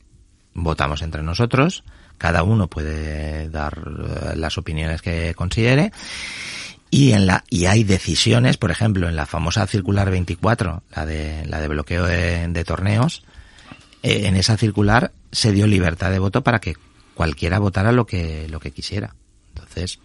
[0.52, 1.84] votamos entre nosotros,
[2.18, 5.90] cada uno puede dar eh, las opiniones que considere
[6.92, 11.46] y en la y hay decisiones, por ejemplo, en la famosa circular 24, la de
[11.46, 13.24] la de bloqueo de, de torneos,
[14.02, 16.76] eh, en esa circular se dio libertad de voto para que
[17.14, 19.14] cualquiera votara lo que lo que quisiera.
[19.54, 20.00] Entonces,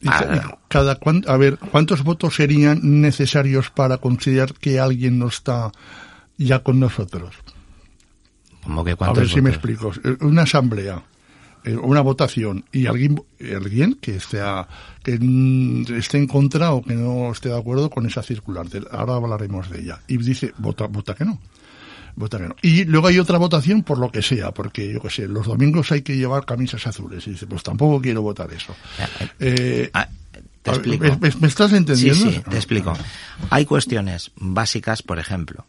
[0.00, 5.70] Y Ah, cada a ver, ¿cuántos votos serían necesarios para considerar que alguien no está
[6.38, 7.34] ya con nosotros?
[8.62, 9.92] como que A ver si me explico.
[10.02, 11.02] Eh, Una asamblea,
[11.66, 14.66] eh, una votación y alguien, alguien que sea
[15.02, 15.18] que
[15.98, 18.66] esté en contra o que no esté de acuerdo con esa circular.
[18.92, 20.00] ahora hablaremos de ella.
[20.06, 21.38] Y dice, vota, vota que no.
[22.14, 22.56] Vota que no.
[22.62, 25.92] Y luego hay otra votación por lo que sea, porque yo qué sé, los domingos
[25.92, 27.26] hay que llevar camisas azules.
[27.26, 28.74] Y dice, pues tampoco quiero votar eso.
[29.38, 30.08] Eh, Ah,
[30.70, 31.04] te explico.
[31.20, 32.30] ¿me, me estás Sí, entendiendo?
[32.30, 32.92] sí, te explico.
[33.50, 35.66] Hay cuestiones básicas, por ejemplo.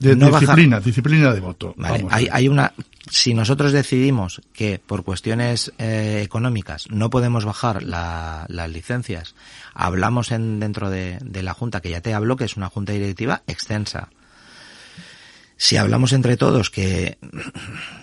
[0.00, 1.74] De no disciplina, disciplina de voto.
[1.76, 2.72] Vale, hay, hay una.
[3.10, 9.34] Si nosotros decidimos que por cuestiones eh, económicas no podemos bajar la- las licencias,
[9.74, 12.92] hablamos en, dentro de, de la junta que ya te hablo, que es una junta
[12.92, 14.08] directiva extensa.
[15.56, 17.16] Si hablamos entre todos que,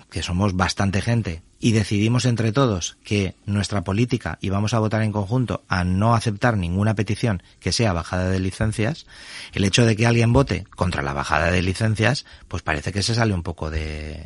[0.09, 5.01] que somos bastante gente y decidimos entre todos que nuestra política y vamos a votar
[5.01, 9.05] en conjunto a no aceptar ninguna petición que sea bajada de licencias,
[9.53, 13.15] el hecho de que alguien vote contra la bajada de licencias, pues parece que se
[13.15, 14.21] sale un poco de,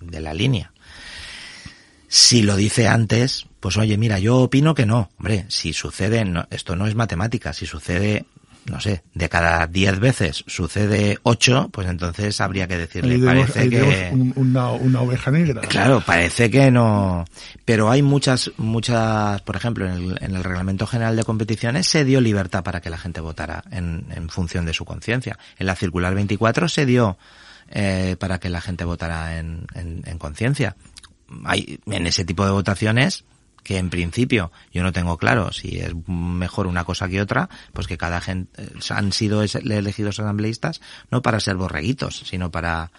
[0.00, 0.72] de, la línea.
[2.06, 5.10] Si lo dice antes, pues oye, mira, yo opino que no.
[5.18, 8.26] Hombre, si sucede, no, esto no es matemática, si sucede,
[8.66, 13.60] no sé, de cada 10 veces sucede 8, pues entonces habría que decirle, Ahí parece
[13.60, 14.10] ahí que...
[14.12, 15.62] un- una, una oveja negra.
[15.62, 17.24] Claro, parece que no.
[17.64, 22.04] Pero hay muchas, muchas, por ejemplo, en el, en el Reglamento General de Competiciones se
[22.04, 25.38] dio libertad para que la gente votara en, en función de su conciencia.
[25.58, 27.18] En la Circular 24 se dio
[27.70, 30.76] eh, para que la gente votara en, en conciencia.
[31.44, 33.24] Hay en ese tipo de votaciones
[33.62, 37.86] que en principio yo no tengo claro si es mejor una cosa que otra, pues
[37.86, 38.50] que cada gente
[38.90, 42.90] han sido elegidos asambleístas no para ser borreguitos, sino para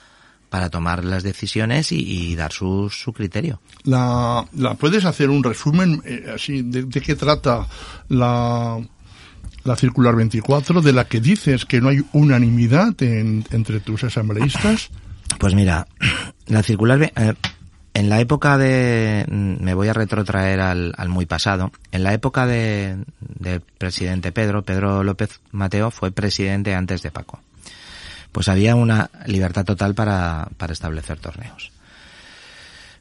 [0.50, 3.62] para tomar las decisiones y, y dar su, su criterio.
[3.86, 7.68] La, la puedes hacer un resumen eh, así de, de qué trata
[8.10, 8.78] la
[9.64, 14.90] la circular 24 de la que dices que no hay unanimidad en- entre tus asambleístas.
[15.40, 15.88] Pues mira,
[16.48, 17.34] la circular, eh,
[17.94, 22.46] en la época de, mm, me voy a retrotraer al, muy pasado, en la época
[22.46, 27.42] de, del presidente Pedro, Pedro López Mateo fue presidente antes de Paco.
[28.32, 31.72] Pues había una libertad total para, para establecer torneos.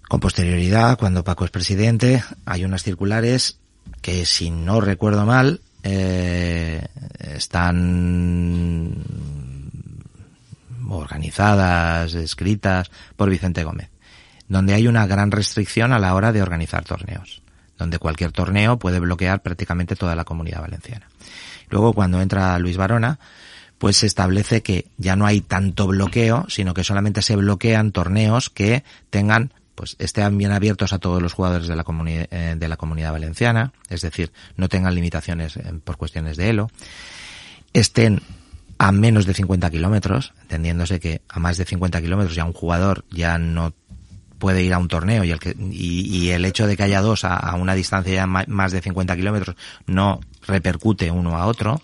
[0.08, 3.58] Con posterioridad, cuando Paco es presidente, hay unas circulares
[4.02, 6.84] que, si no recuerdo mal, eh,
[7.20, 9.04] están
[10.88, 13.88] organizadas, escritas por Vicente Gómez.
[14.50, 17.40] Donde hay una gran restricción a la hora de organizar torneos,
[17.78, 21.08] donde cualquier torneo puede bloquear prácticamente toda la comunidad valenciana.
[21.70, 23.20] Luego, cuando entra Luis Barona,
[23.78, 28.50] pues se establece que ya no hay tanto bloqueo, sino que solamente se bloquean torneos
[28.50, 32.68] que tengan pues estén bien abiertos a todos los jugadores de la, comunidad eh, de
[32.68, 36.70] la comunidad valenciana, es decir, no tengan limitaciones eh, por cuestiones de elo,
[37.72, 38.20] estén
[38.76, 43.04] a menos de 50 kilómetros, entendiéndose que a más de 50 kilómetros ya un jugador
[43.10, 43.72] ya no
[44.40, 47.24] puede ir a un torneo y el, que, y, el hecho de que haya dos
[47.24, 49.54] a, a una distancia ya más de 50 kilómetros
[49.86, 51.80] no repercute uno a otro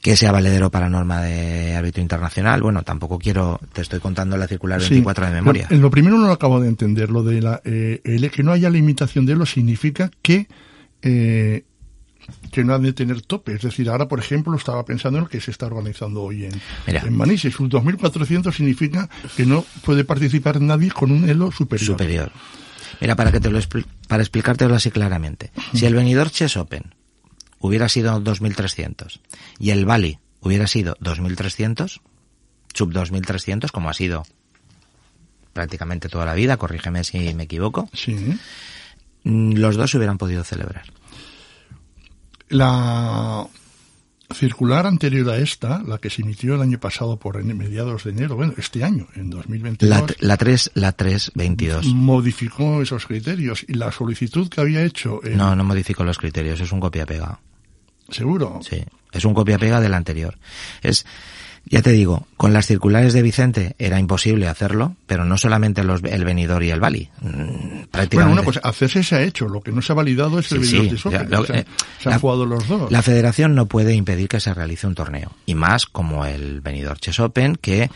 [0.00, 2.62] que sea valedero para norma de árbitro internacional.
[2.62, 5.66] Bueno, tampoco quiero, te estoy contando la circular 24 de memoria.
[5.70, 8.52] en lo primero no lo acabo de entender, lo de la, eh, el, que no
[8.52, 10.46] haya limitación de lo significa que
[11.02, 11.64] eh,
[12.50, 13.54] que no han de tener tope.
[13.54, 16.60] Es decir, ahora, por ejemplo, estaba pensando en lo que se está organizando hoy en,
[16.86, 17.58] en Manises.
[17.60, 21.86] Un 2.400 significa que no puede participar nadie con un elo superior.
[21.86, 22.32] Superior.
[23.00, 23.60] Mira, para que te lo
[24.08, 25.52] para explicártelo así claramente.
[25.74, 26.94] Si el venidor Chess Open
[27.60, 29.20] hubiera sido 2.300
[29.58, 32.00] y el Bali hubiera sido 2.300,
[32.74, 34.24] sub 2.300, como ha sido
[35.52, 38.16] prácticamente toda la vida, corrígeme si me equivoco, sí.
[39.24, 40.84] Mm, los dos hubieran podido celebrar.
[42.48, 43.46] La
[44.34, 48.36] circular anterior a esta, la que se emitió el año pasado por mediados de enero,
[48.36, 49.88] bueno, este año, en 2022.
[49.88, 51.86] La, la 3, la 322.
[51.86, 55.20] Modificó esos criterios y la solicitud que había hecho.
[55.34, 57.40] No, no modificó los criterios, es un copia-pega.
[58.10, 58.60] ¿Seguro?
[58.62, 58.82] Sí,
[59.12, 60.38] es un copia-pega del anterior.
[60.82, 61.06] Es,
[61.70, 66.02] ya te digo, con las circulares de Vicente era imposible hacerlo, pero no solamente los,
[66.04, 67.10] el venidor y el Bali.
[67.90, 68.16] Prácticamente.
[68.16, 69.48] Mm, bueno, pues hacerse se ha hecho.
[69.48, 71.16] Lo que no se ha validado es el venidor de Sope.
[71.16, 71.64] Eh,
[72.00, 72.90] se, han jugado los dos.
[72.90, 75.32] La federación no puede impedir que se realice un torneo.
[75.46, 77.90] Y más como el venidor Chess Open, que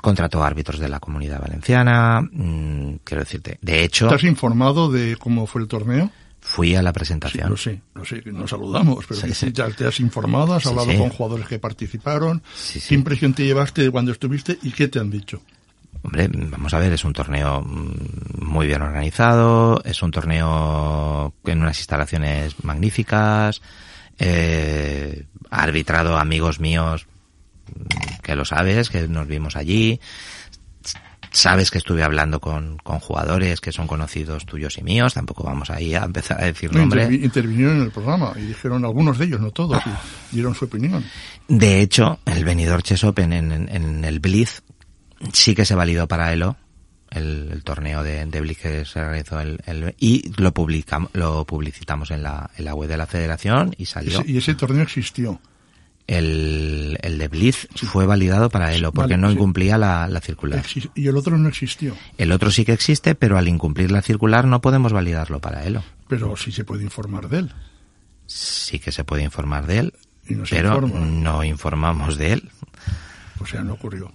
[0.00, 2.20] contrató árbitros de la comunidad valenciana.
[2.20, 4.06] Mmm, quiero decirte, de hecho.
[4.06, 6.10] ¿Estás informado de cómo fue el torneo?
[6.40, 7.44] Fui a la presentación.
[7.44, 11.10] Sí, lo sé, lo sé, nos saludamos, pero ya te has informado, has hablado con
[11.10, 12.42] jugadores que participaron.
[12.88, 15.42] ¿Qué impresión te llevaste cuando estuviste y qué te han dicho?
[16.02, 21.60] Hombre, vamos a ver, es un torneo mm, muy bien organizado, es un torneo en
[21.60, 23.60] unas instalaciones magníficas,
[24.18, 27.06] eh, arbitrado amigos míos
[27.74, 30.00] mm, que lo sabes, que nos vimos allí,
[31.30, 35.70] Sabes que estuve hablando con, con, jugadores que son conocidos tuyos y míos, tampoco vamos
[35.70, 37.10] ahí a empezar a decir nombres.
[37.12, 39.90] intervinieron en el programa y dijeron algunos de ellos, no todos, y
[40.36, 41.04] dieron su opinión.
[41.46, 44.62] De hecho, el venidor Chess Open en, en, el Blitz
[45.32, 46.56] sí que se validó para Elo,
[47.10, 51.44] el, el torneo de, de, Blitz que se realizó el, el, y lo publicamos, lo
[51.44, 54.22] publicitamos en la, en la web de la federación y salió.
[54.26, 55.40] y ese torneo existió
[56.08, 60.64] el, el de Blitz fue validado para Elo porque no incumplía la, la, circular.
[60.94, 61.94] Y el otro no existió.
[62.16, 65.84] El otro sí que existe, pero al incumplir la circular no podemos validarlo para Elo.
[66.08, 67.52] Pero sí se puede informar de él.
[68.26, 69.94] Sí que se puede informar de él,
[70.50, 72.50] pero no informamos de él.
[73.40, 74.10] O sea, no ocurrió.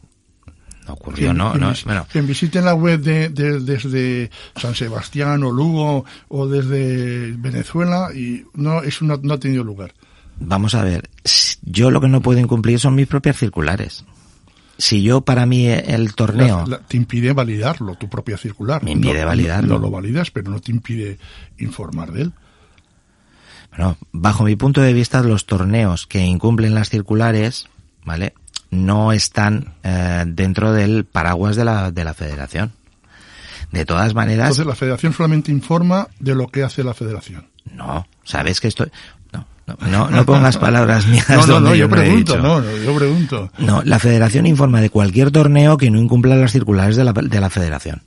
[0.87, 1.53] No ocurrió, no.
[1.53, 2.07] no bueno.
[2.11, 8.45] Quien visite la web de, de, desde San Sebastián o Lugo o desde Venezuela y
[8.53, 9.93] no, eso no, no ha tenido lugar.
[10.45, 11.09] Vamos a ver,
[11.61, 14.03] yo lo que no puedo incumplir son mis propias circulares.
[14.77, 16.65] Si yo para mí el torneo...
[16.87, 18.83] te impide validarlo, tu propia circular.
[18.83, 19.75] Me impide validarlo.
[19.75, 21.17] No, lo validas, pero no te impide
[21.59, 22.33] informar de él.
[23.69, 27.67] Bueno, bajo mi punto de vista, los torneos que incumplen las circulares,
[28.03, 28.33] ¿vale?
[28.69, 32.73] No están eh, dentro del paraguas de la, de la federación.
[33.71, 34.49] De todas maneras...
[34.49, 37.47] Entonces la federación solamente informa de lo que hace la federación.
[37.71, 38.91] No, sabes que estoy...
[39.65, 41.29] No, no, pongas palabras mías.
[41.29, 43.49] No, no, no, yo pregunto, no, yo pregunto.
[43.59, 47.39] No, la federación informa de cualquier torneo que no incumpla las circulares de la, de
[47.39, 48.03] la federación.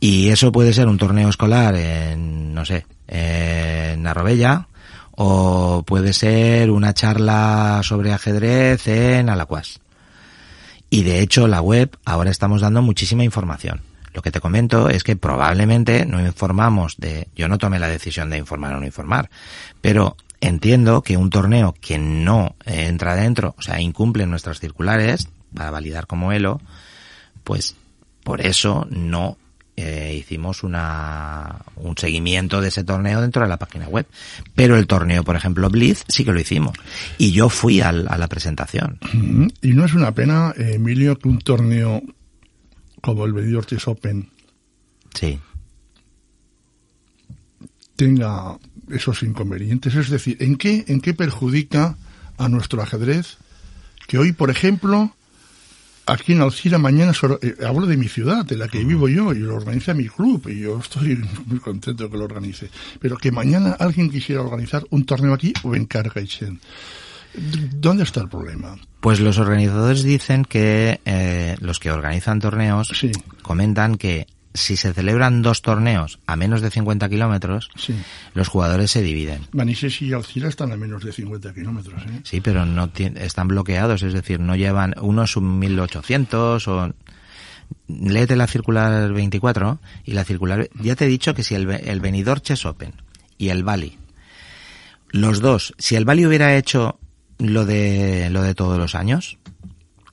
[0.00, 4.68] Y eso puede ser un torneo escolar en, no sé, en Arrobella,
[5.12, 9.80] o puede ser una charla sobre ajedrez en Alacuas.
[10.90, 13.82] Y de hecho la web ahora estamos dando muchísima información.
[14.14, 18.30] Lo que te comento es que probablemente no informamos de, yo no tomé la decisión
[18.30, 19.28] de informar o no informar,
[19.80, 25.70] pero Entiendo que un torneo que no entra dentro, o sea, incumple nuestras circulares para
[25.70, 26.60] validar como ELO,
[27.42, 27.74] pues
[28.22, 29.36] por eso no
[29.76, 34.06] eh, hicimos una, un seguimiento de ese torneo dentro de la página web.
[34.54, 36.76] Pero el torneo, por ejemplo, Blitz, sí que lo hicimos.
[37.16, 38.98] Y yo fui al, a la presentación.
[39.62, 42.02] Y no es una pena, Emilio, que un torneo
[43.00, 44.30] como el Chess Open
[45.14, 45.38] sí.
[47.98, 48.56] Tenga
[48.90, 49.96] esos inconvenientes?
[49.96, 51.96] Es decir, ¿en qué, en qué perjudica
[52.38, 53.38] a nuestro ajedrez
[54.06, 55.12] que hoy, por ejemplo,
[56.06, 59.40] aquí en Alcira mañana, eh, hablo de mi ciudad, de la que vivo yo, y
[59.40, 62.70] lo organiza mi club, y yo estoy muy contento que lo organice.
[63.00, 66.60] Pero que mañana alguien quisiera organizar un torneo aquí o en Cargaichen.
[67.34, 68.76] ¿Dónde está el problema?
[69.00, 72.90] Pues los organizadores dicen que eh, los que organizan torneos
[73.42, 77.70] comentan que si se celebran dos torneos a menos de 50 kilómetros,
[78.34, 79.46] los jugadores se dividen.
[79.52, 82.02] Manises y Alcira están a menos de 50 kilómetros.
[82.02, 82.20] ¿eh?
[82.24, 86.94] Sí, pero no están bloqueados, es decir, no llevan unos un 1800 o...
[87.86, 90.70] Léete la circular 24 y la circular...
[90.80, 92.94] Ya te he dicho que si el, el venidor Chess Open
[93.36, 93.98] y el Bali,
[95.10, 96.98] los dos, si el Bali hubiera hecho
[97.38, 99.37] lo de, lo de todos los años,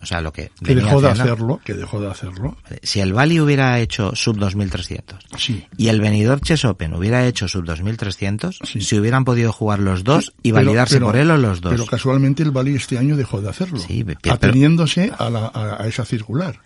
[0.05, 2.55] o sea, lo que, que dejó de hacerlo, que dejó de hacerlo.
[2.83, 5.65] Si el Bali hubiera hecho sub 2300 sí.
[5.77, 8.81] y el venidor Chess Open hubiera hecho sub 2300, sí.
[8.81, 11.71] si hubieran podido jugar los dos y validarse por él o los dos.
[11.71, 16.05] Pero casualmente el Bali este año dejó de hacerlo, sí, ateniéndose a, la, a, esa
[16.05, 16.59] circular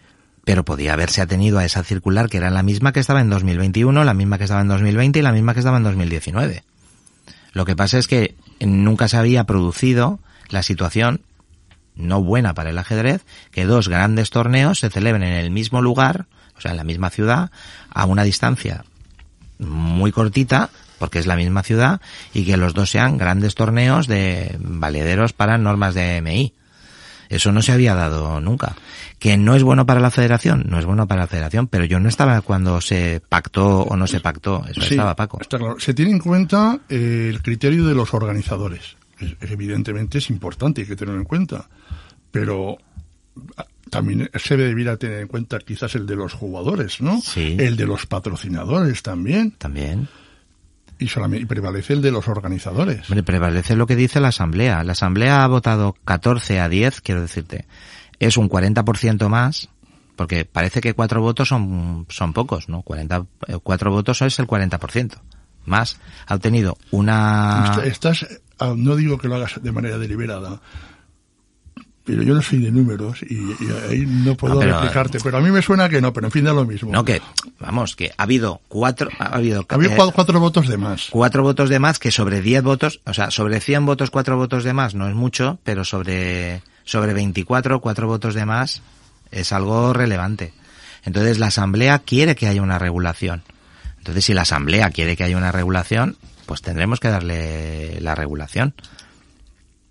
[0.43, 4.03] pero podía haberse atenido a esa circular que era la misma que estaba en 2021,
[4.03, 6.63] la misma que estaba en 2020 y la misma que estaba en 2019.
[7.53, 10.19] Lo que pasa es que nunca se había producido
[10.49, 11.21] la situación
[11.95, 16.25] no buena para el ajedrez, que dos grandes torneos se celebren en el mismo lugar,
[16.57, 17.51] o sea, en la misma ciudad,
[17.89, 18.83] a una distancia
[19.59, 22.01] muy cortita, porque es la misma ciudad,
[22.33, 26.53] y que los dos sean grandes torneos de valederos para normas de MI.
[27.29, 28.75] Eso no se había dado nunca.
[29.19, 31.99] Que no es bueno para la federación, no es bueno para la federación, pero yo
[31.99, 35.37] no estaba cuando se pactó o no se pactó, eso estaba Paco.
[35.39, 35.79] Está claro.
[35.79, 38.97] Se tiene en cuenta eh, el criterio de los organizadores.
[39.41, 41.67] Evidentemente es importante, hay que tenerlo en cuenta
[42.31, 42.77] pero
[43.57, 47.21] ah, también se debiera tener en cuenta quizás el de los jugadores, ¿no?
[47.21, 47.57] Sí.
[47.59, 49.51] El de los patrocinadores también.
[49.51, 50.07] También.
[50.99, 53.07] Y solamente prevalece el de los organizadores.
[53.25, 54.83] prevalece lo que dice la Asamblea.
[54.83, 57.65] La Asamblea ha votado 14 a 10, quiero decirte.
[58.19, 59.69] Es un 40% más,
[60.17, 62.81] porque parece que cuatro votos son, son pocos, ¿no?
[62.81, 65.13] 40, eh, cuatro votos es el 40%.
[65.65, 65.99] Más.
[66.27, 67.79] Ha obtenido una...
[67.85, 68.25] Estás,
[68.59, 70.61] ah, no digo que lo hagas de manera deliberada,
[72.09, 73.37] pero yo no soy de números y,
[73.87, 75.19] ahí no puedo explicarte.
[75.23, 76.91] Pero a mí me suena que no, pero en fin da lo mismo.
[76.91, 77.21] No, que,
[77.59, 79.63] vamos, que ha habido cuatro, ha habido...
[79.69, 81.09] Había eh, cuatro votos de más.
[81.11, 84.63] Cuatro votos de más que sobre diez votos, o sea, sobre cien votos, cuatro votos
[84.63, 88.81] de más no es mucho, pero sobre, sobre 24, cuatro votos de más
[89.29, 90.51] es algo relevante.
[91.05, 93.43] Entonces la Asamblea quiere que haya una regulación.
[93.99, 96.17] Entonces si la Asamblea quiere que haya una regulación,
[96.49, 98.73] pues tendremos que darle la regulación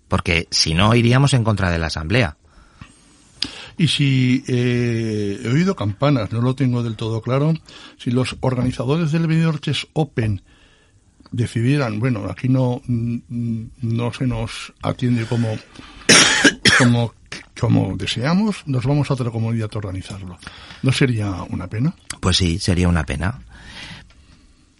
[0.09, 2.35] porque si no iríamos en contra de la Asamblea.
[3.77, 7.53] Y si eh, he oído campanas, no lo tengo del todo claro,
[7.97, 9.61] si los organizadores del Benidorm
[9.93, 10.41] Open
[11.31, 15.57] decidieran, bueno, aquí no, no se nos atiende como,
[16.77, 17.13] como,
[17.57, 20.37] como deseamos, nos vamos a otra comunidad a organizarlo.
[20.83, 21.95] ¿No sería una pena?
[22.19, 23.39] Pues sí, sería una pena.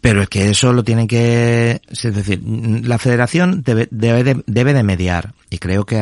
[0.01, 4.73] Pero es que eso lo tiene que, es decir, la federación debe, debe, de, debe
[4.73, 5.33] de mediar.
[5.49, 6.01] Y creo que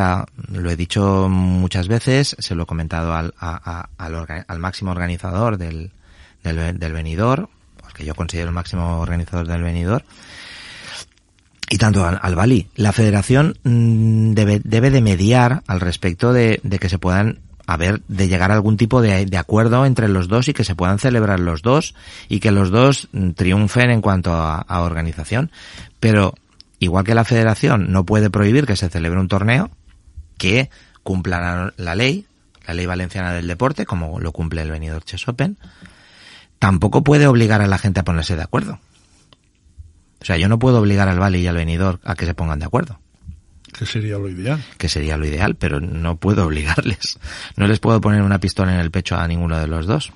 [0.52, 5.92] lo he dicho muchas veces, se lo he comentado al, al, máximo organizador del,
[6.44, 7.50] del, del venidor,
[7.82, 10.04] porque yo considero el máximo organizador del venidor,
[11.70, 12.68] y tanto al, al Bali.
[12.76, 18.02] La federación mm, debe, debe de mediar al respecto de que se puedan a ver
[18.08, 21.00] de llegar a algún tipo de, de, acuerdo entre los dos y que se puedan
[21.00, 21.96] celebrar los dos
[22.30, 25.52] y que los dos mm, triunfen en cuanto a, organización.
[26.00, 26.34] Pero
[26.80, 29.70] igual que la federación no puede prohibir que se celebre un torneo,
[30.38, 30.70] que
[31.04, 32.26] cumpla la, la ley,
[32.66, 35.58] la ley valenciana del deporte, como lo cumple el venidor Chess Open,
[36.60, 38.80] tampoco puede obligar a la gente a ponerse de acuerdo.
[40.22, 42.60] O sea, yo no puedo obligar al Vale y al venidor a que se pongan
[42.60, 43.00] de acuerdo.
[43.74, 44.64] Que sería lo ideal.
[44.78, 47.20] Que sería lo ideal, pero no puedo obligarles.
[47.56, 50.12] No les puedo poner una pistola en el pecho a ninguno de los dos.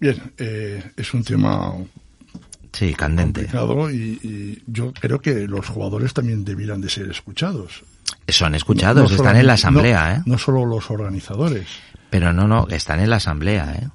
[0.00, 1.74] Bien, eh, es un tema
[2.72, 3.42] sí, candente.
[3.42, 7.82] complicado y, y, yo creo que los jugadores también debieran de ser escuchados.
[8.28, 10.22] Son escuchados, no, no están en la asamblea, no, ¿eh?
[10.24, 11.66] No solo los organizadores.
[12.10, 13.88] Pero no, no, están en la asamblea, ¿eh?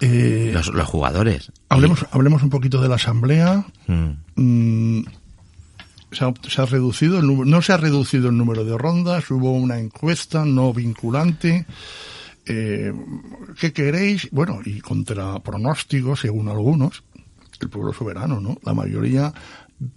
[0.00, 1.50] Eh, los, los, jugadores.
[1.68, 3.64] Hablemos, hablemos un poquito de la asamblea.
[3.86, 4.10] Mm.
[4.36, 5.04] Mm,
[6.14, 6.24] se,
[6.62, 10.44] ha, reducido el número, no se ha reducido el número de rondas, hubo una encuesta
[10.44, 11.66] no vinculante.
[12.46, 12.92] Eh,
[13.58, 14.28] ¿Qué queréis?
[14.30, 17.02] Bueno, y contra pronósticos, según algunos,
[17.60, 18.58] el pueblo soberano, ¿no?
[18.64, 19.32] La mayoría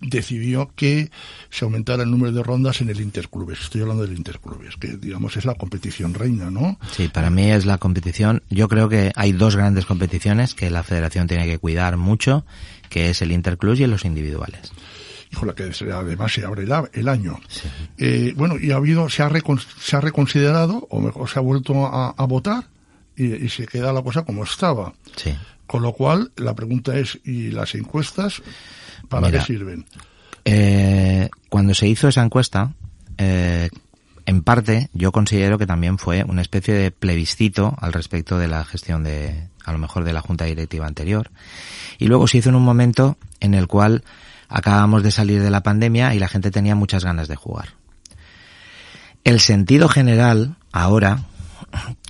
[0.01, 1.11] decidió que
[1.49, 3.61] se aumentara el número de rondas en el Interclubes.
[3.61, 6.79] Estoy hablando del Interclubes, que digamos es la competición reina, ¿no?
[6.91, 8.43] Sí, para mí es la competición.
[8.49, 12.45] Yo creo que hay dos grandes competiciones que la federación tiene que cuidar mucho,
[12.89, 14.71] que es el Interclubes y los individuales.
[15.41, 17.39] La que además se abre el, año.
[17.97, 19.31] Eh, bueno, y ha habido, se ha,
[19.79, 22.65] se ha reconsiderado, o mejor, se ha vuelto a, votar,
[23.15, 24.93] y, se queda la cosa como estaba.
[25.65, 28.41] Con lo cual, la pregunta es, ¿y las encuestas
[29.09, 29.85] para qué sirven?
[30.45, 32.73] Eh, cuando se hizo esa encuesta,
[33.17, 33.69] eh,
[34.25, 38.63] en parte yo considero que también fue una especie de plebiscito al respecto de la
[38.63, 41.31] gestión de, a lo mejor de la junta directiva anterior.
[41.97, 44.03] Y luego se hizo en un momento en el cual
[44.49, 47.69] acabamos de salir de la pandemia y la gente tenía muchas ganas de jugar.
[49.23, 51.25] El sentido general ahora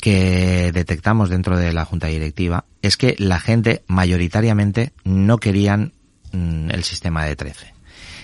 [0.01, 5.93] que detectamos dentro de la junta directiva es que la gente mayoritariamente no querían
[6.31, 7.73] mm, el sistema de 13.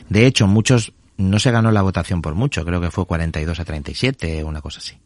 [0.09, 3.65] De hecho, muchos no se ganó la votación por mucho, creo que fue 42 a
[3.65, 4.97] 37, una cosa así.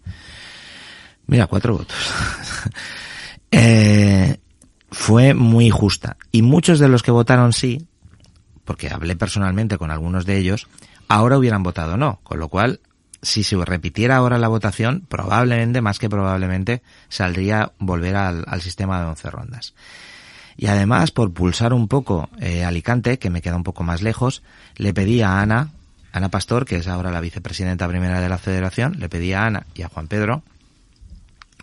[1.28, 1.98] Mira, cuatro votos.
[3.52, 4.38] eh,
[4.90, 6.18] fue muy justa.
[6.32, 7.86] Y muchos de los que votaron sí,
[8.68, 10.68] porque hablé personalmente con algunos de ellos,
[11.08, 12.20] ahora hubieran votado no.
[12.24, 12.82] Con lo cual,
[13.22, 19.08] si se repitiera ahora la votación, probablemente, más que probablemente, saldría volver al, sistema de
[19.08, 19.74] 11 rondas.
[20.58, 24.44] Y además, por pulsar un poco eh, Alicante, que me queda un poco más lejos,
[24.76, 25.70] le pedí a Ana,
[26.12, 29.66] Ana Pastor, que es ahora la vicepresidenta primera de la federación, le pedí a Ana
[29.76, 30.44] y a Juan Pedro,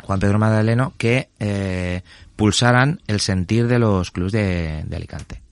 [0.02, 2.02] Juan Pedro Magdaleno, que eh,
[2.36, 5.43] pulsaran el sentir de los clubes de, Alicante.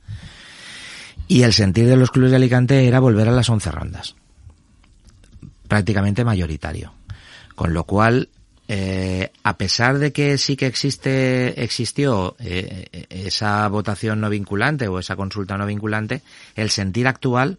[1.33, 4.17] Y el sentir de los clubes de Alicante era volver a las 11 rondas.
[5.67, 6.93] Prácticamente mayoritario.
[7.55, 8.29] Con lo cual,
[8.69, 14.99] eh, a pesar de que sí que existe, existió eh, esa votación no vinculante o
[14.99, 16.21] esa consulta no vinculante,
[16.55, 17.57] el sentir actual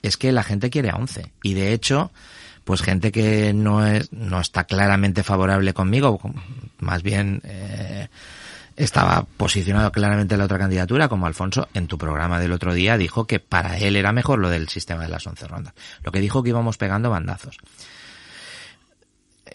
[0.00, 1.30] es que la gente quiere a 11.
[1.42, 2.12] Y de hecho,
[2.64, 6.18] pues gente que no es, no está claramente favorable conmigo,
[6.78, 8.08] más bien eh,
[8.80, 12.96] estaba posicionado claramente en la otra candidatura, como Alfonso en tu programa del otro día
[12.96, 15.74] dijo que para él era mejor lo del sistema de las 11 rondas.
[16.02, 17.58] Lo que dijo que íbamos pegando bandazos.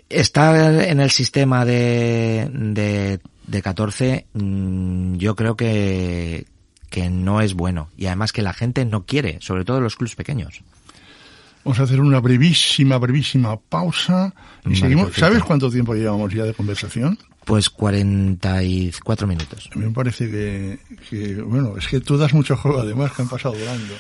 [0.09, 6.45] Estar en el sistema de, de, de 14, mm, yo creo que,
[6.89, 10.15] que no es bueno y además que la gente no quiere, sobre todo los clubes
[10.15, 10.61] pequeños.
[11.63, 14.35] Vamos a hacer una brevísima, brevísima pausa
[14.69, 15.13] y seguimos.
[15.15, 17.17] ¿Sabes cuánto tiempo llevamos ya de conversación?
[17.45, 19.69] Pues 44 minutos.
[19.73, 20.79] A mí me parece que,
[21.09, 23.93] que, bueno, es que tú das mucho juego además que han pasado volando.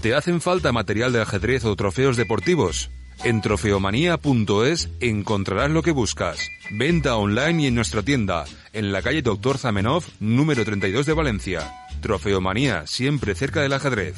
[0.00, 2.90] ¿Te hacen falta material de ajedrez o trofeos deportivos?
[3.22, 6.50] En trofeomanía.es encontrarás lo que buscas.
[6.72, 8.44] Venta online y en nuestra tienda,
[8.74, 11.72] en la calle Doctor Zamenhof, número 32 de Valencia.
[12.02, 14.14] Trofeomanía, siempre cerca del ajedrez.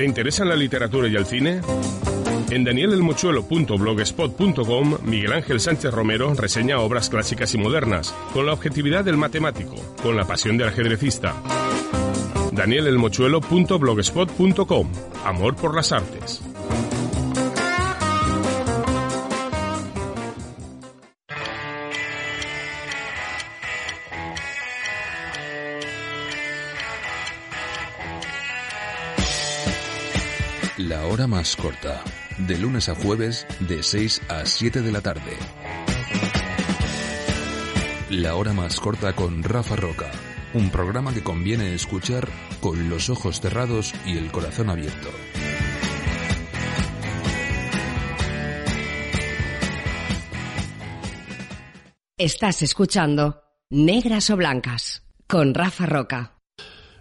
[0.00, 1.60] ¿Te interesa la literatura y el cine?
[2.48, 9.18] En danielelmochuelo.blogspot.com, Miguel Ángel Sánchez Romero reseña obras clásicas y modernas, con la objetividad del
[9.18, 11.34] matemático, con la pasión del ajedrecista
[12.52, 14.90] danielelmochuelo.blogspot.com.
[15.26, 16.49] Amor por las artes.
[31.40, 32.04] Más corta,
[32.36, 35.38] de lunes a jueves, de 6 a 7 de la tarde.
[38.10, 40.10] La hora más corta con Rafa Roca
[40.52, 42.28] un programa que conviene escuchar
[42.60, 45.08] con los ojos cerrados y el corazón abierto.
[52.18, 56.36] Estás escuchando Negras o Blancas con Rafa Roca.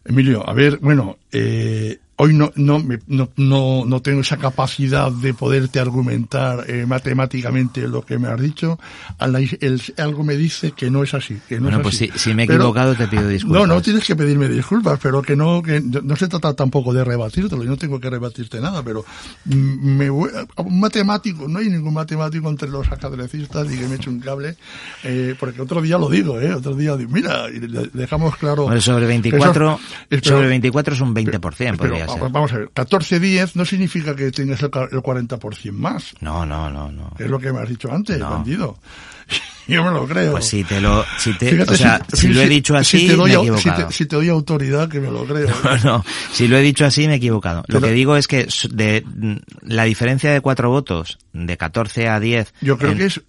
[0.06, 5.34] Emilio, a ver, bueno, eh, hoy no, no, no, no, no tengo esa capacidad de
[5.34, 8.78] poderte argumentar eh, matemáticamente lo que me has dicho.
[9.18, 11.40] algo me dice que no es así.
[11.48, 12.10] Que no bueno, es pues así.
[12.14, 13.62] Si, si, me he equivocado te pido disculpas.
[13.62, 17.06] No, no tienes que pedirme disculpas, pero que no, que no se trata tampoco de
[17.06, 17.64] rebatírtelo.
[17.64, 19.06] Yo no tengo que rebatirte nada, pero
[19.46, 24.10] me voy, un matemático, no hay ningún matemático entre los ajedrecistas y que me eche
[24.10, 24.58] un cable,
[25.04, 27.60] eh, porque otro día lo digo, eh, otro día digo, mira, y
[27.94, 28.64] dejamos claro.
[28.64, 29.80] Bueno, sobre 24,
[30.22, 34.72] sobre 24 es un 20%, podría Vamos a ver, 14-10 no significa que tengas el
[34.72, 36.14] 40% más.
[36.22, 37.14] No, no, no, no.
[37.18, 38.78] Es lo que me has dicho antes, bandido.
[39.74, 40.32] Yo me lo creo.
[40.32, 43.36] Pues si te lo, si te, o sea, si, lo he dicho así, me he
[43.36, 43.92] equivocado.
[43.92, 45.48] Si te, doy autoridad, que me lo creo.
[45.64, 47.64] No, no, si lo he dicho así, me he equivocado.
[47.68, 49.06] lo que digo es que de
[49.62, 52.54] la diferencia de cuatro votos, de 14 a 10.
[52.62, 53.22] Yo creo que es,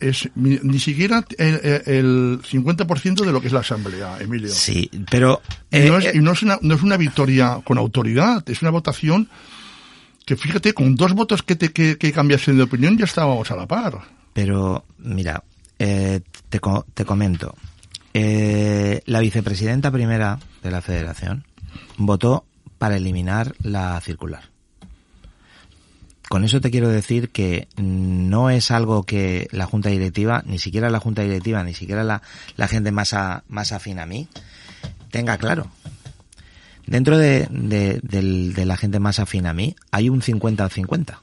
[0.00, 4.50] es, ni siquiera el, el 50% de lo que es la asamblea, Emilio.
[4.50, 5.40] Sí, pero.
[5.70, 8.62] y no, es, eh, y no, es una, no es una victoria con autoridad, es
[8.62, 9.28] una votación
[10.24, 13.56] que fíjate, con dos votos que, te, que, que cambiasen de opinión ya estábamos a
[13.56, 14.00] la par.
[14.32, 15.44] Pero, mira,
[15.78, 16.60] eh, te,
[16.94, 17.54] te comento.
[18.12, 21.44] Eh, la vicepresidenta primera de la federación
[21.96, 22.44] votó
[22.78, 24.42] para eliminar la circular.
[26.28, 30.90] Con eso te quiero decir que no es algo que la junta directiva, ni siquiera
[30.90, 32.22] la junta directiva, ni siquiera la,
[32.68, 34.26] gente más, a- más afín a mí,
[35.10, 35.68] tenga claro.
[36.86, 40.70] Dentro de, de- del- de la gente más afín a mí hay un 50 al
[40.70, 41.20] 50.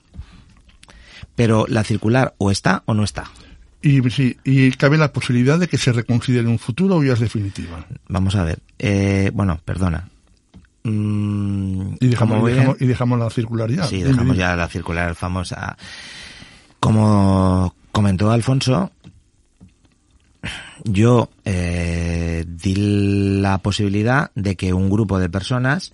[1.36, 3.32] Pero la circular o está o no está.
[3.82, 7.14] Y, sí, y cabe la posibilidad de que se reconsidere en un futuro o ya
[7.14, 7.86] es definitiva.
[8.08, 8.60] Vamos a ver.
[8.78, 10.08] Eh, bueno, perdona.
[10.84, 13.88] Mm, Y dejamos, y dejamos, y dejamos la circularidad.
[13.88, 15.78] Sí, Dime, dejamos ya la circular famosa.
[16.80, 18.92] Como comentó Alfonso,
[20.84, 25.94] yo eh, di la posibilidad de que un grupo de personas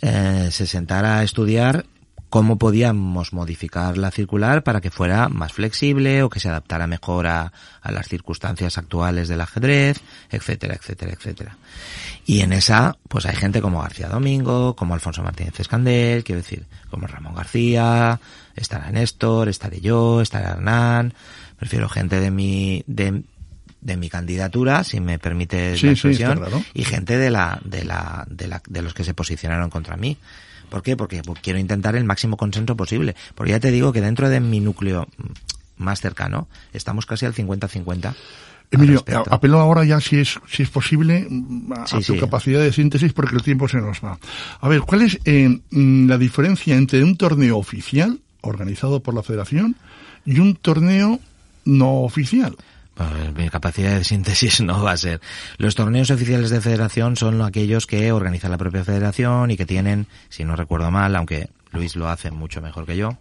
[0.00, 1.84] eh, se sentara a estudiar
[2.30, 7.26] cómo podíamos modificar la circular para que fuera más flexible o que se adaptara mejor
[7.26, 7.52] a,
[7.82, 10.00] a las circunstancias actuales del ajedrez,
[10.30, 11.56] etcétera, etcétera, etcétera.
[12.24, 16.66] Y en esa, pues hay gente como García Domingo, como Alfonso Martínez Escandel, quiero decir,
[16.88, 18.20] como Ramón García,
[18.54, 21.12] estará Néstor, estaré yo, estará Hernán,
[21.58, 23.24] prefiero gente de mi, de,
[23.80, 26.62] de mi candidatura, si me permite Sí, la sí, expresión, claro.
[26.74, 30.16] y gente de la, de la, de la, de los que se posicionaron contra mí.
[30.70, 30.96] ¿Por qué?
[30.96, 33.14] Porque quiero intentar el máximo consenso posible.
[33.34, 35.08] Porque ya te digo que dentro de mi núcleo
[35.76, 38.06] más cercano estamos casi al 50-50.
[38.06, 38.14] al
[38.70, 41.26] Emilio, apelo ahora ya, si es, si es posible,
[41.76, 42.18] a, Sí, a tu sí.
[42.20, 44.16] capacidad de síntesis porque el tiempo se nos va.
[44.60, 49.24] A ver, ¿cuál es eh, mm, la diferencia entre un torneo oficial organizado por la
[49.24, 49.74] federación
[50.24, 51.18] y un torneo
[51.64, 52.56] no oficial?
[53.00, 55.22] Pues mi capacidad de síntesis no va a ser.
[55.56, 60.06] Los torneos oficiales de federación son aquellos que organiza la propia federación y que tienen,
[60.28, 63.16] si no recuerdo mal, aunque Luis lo hace mucho mejor que yo,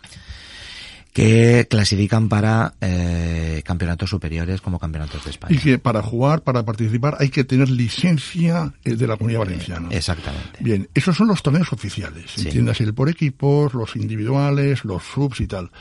[1.13, 5.55] que clasifican para eh, campeonatos superiores como campeonatos de España.
[5.55, 9.87] Y que para jugar, para participar, hay que tener licencia eh, de la comunidad valenciana.
[9.91, 10.59] Exactamente.
[10.59, 12.31] Bien, esos son los torneos oficiales.
[12.35, 12.47] Sí.
[12.47, 15.71] Entiendas el por equipos, los individuales, los subs y tal.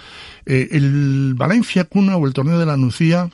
[0.46, 3.28] Eh, el Valencia Cuna o el torneo de la Nucía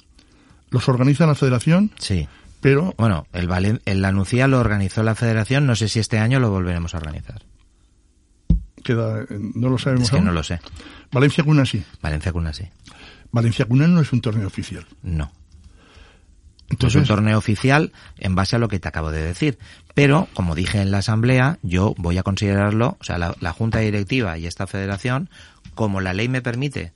[0.74, 2.26] los organiza la federación, Sí.
[2.60, 6.50] pero Bueno, el, Valen el lo organizó la federación, no sé si este año lo
[6.50, 7.42] volveremos a organizar.
[8.82, 10.26] queda, eh, no lo sabemos Es que aún.
[10.26, 10.60] no lo sé.
[11.12, 11.82] Valencia Cuna sí.
[12.02, 12.64] Valencia Cuna sí.
[13.30, 14.84] Valencia Cuna no es un torneo oficial.
[15.02, 15.30] No.
[16.68, 19.58] es un torneo oficial en base a lo que te acabo de decir.
[19.94, 23.78] Pero, como dije en la asamblea, yo voy a considerarlo, o sea, la, la junta
[23.78, 25.30] directiva y esta federación,
[25.74, 26.92] como la ley me permite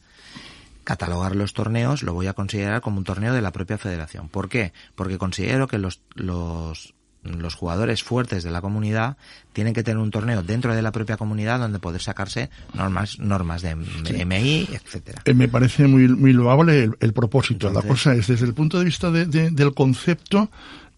[0.89, 4.30] catalogar los torneos, lo voy a considerar como un torneo de la propia federación.
[4.30, 4.72] ¿Por qué?
[4.95, 9.18] Porque considero que los, los, los jugadores fuertes de la comunidad
[9.53, 13.61] tienen que tener un torneo dentro de la propia comunidad donde poder sacarse normas, normas
[13.61, 15.20] de MI, etcétera.
[15.26, 17.66] eh, me parece muy, muy loable el, el propósito.
[17.66, 20.51] la Entonces- cosa es, desde el punto de vista de- de- del concepto,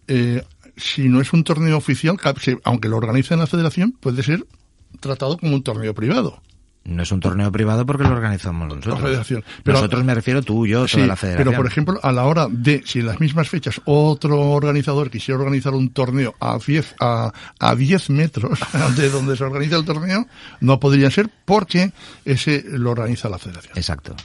[0.07, 0.41] eh,
[0.77, 2.17] si no es un torneo oficial,
[2.63, 4.45] aunque lo organice la federación, puede ser
[5.01, 6.41] tratado como un torneo privado.
[6.83, 8.99] No es un torneo privado porque lo organizamos nosotros.
[8.99, 9.43] La federación.
[9.63, 11.47] Pero- nosotros me refiero tú, yo, Sí, toda la federación.
[11.47, 15.39] pero por ejemplo, a la hora de, si en las mismas fechas otro organizador quisiera
[15.39, 18.59] organizar un torneo a 10, a, a 10 metros
[18.97, 20.25] de donde se organiza el torneo,
[20.59, 21.91] no podría ser porque
[22.25, 23.73] ese lo organiza la federación.
[23.77, 24.15] Exacto.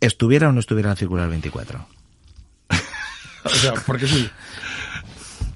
[0.00, 1.86] Estuviera o no estuviera en la circular 24.
[3.44, 4.28] O sea, porque sí.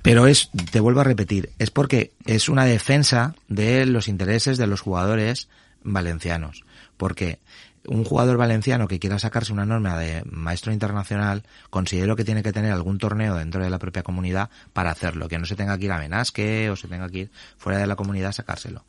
[0.03, 4.67] Pero es, te vuelvo a repetir, es porque es una defensa de los intereses de
[4.67, 5.49] los jugadores
[5.85, 6.65] valencianos.
[6.97, 7.39] Porque
[7.87, 12.53] un jugador valenciano que quiera sacarse una norma de maestro internacional, considero que tiene que
[12.53, 15.29] tener algún torneo dentro de la propia comunidad para hacerlo.
[15.29, 17.87] Que no se tenga que ir a Menasque o se tenga que ir fuera de
[17.87, 18.85] la comunidad a sacárselo.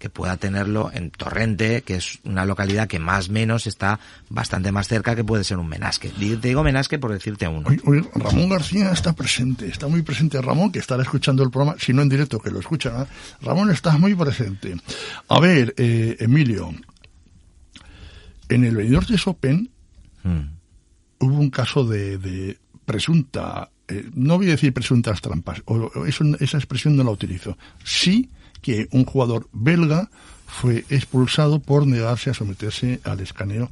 [0.00, 4.72] Que pueda tenerlo en Torrente, que es una localidad que más o menos está bastante
[4.72, 6.08] más cerca que puede ser un Menasque.
[6.08, 7.68] Te digo Menasque por decirte uno.
[7.84, 11.92] Hoy Ramón García está presente, está muy presente Ramón, que estará escuchando el programa, si
[11.92, 13.06] no en directo, que lo escuchará.
[13.42, 14.74] Ramón está muy presente.
[15.28, 16.74] A ver, eh, Emilio,
[18.48, 19.70] en el Benidorm Open
[20.22, 20.40] Mm.
[21.20, 26.06] hubo un caso de, de presunta, eh, no voy a decir presuntas trampas, o, o
[26.06, 27.56] eso- esa expresión no la utilizo.
[27.84, 28.28] Sí
[28.62, 30.10] que un jugador belga
[30.46, 33.70] fue expulsado por negarse a someterse al escaneo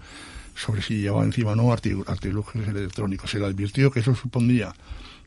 [0.55, 3.31] sobre si llevaba encima o no artilu- artilugios electrónicos.
[3.31, 4.73] Se le advirtió que eso supondría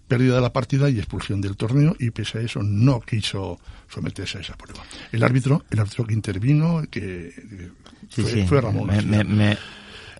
[0.08, 3.60] pérdida de la partida y expulsión del torneo y pese a eso no quiso
[3.90, 4.84] someterse a esa prueba.
[5.12, 7.32] El árbitro, el árbitro que intervino, que
[8.10, 8.46] Sí, fue, sí.
[8.48, 8.88] fue Ramón.
[8.88, 9.24] Me- García.
[9.24, 9.58] me- me-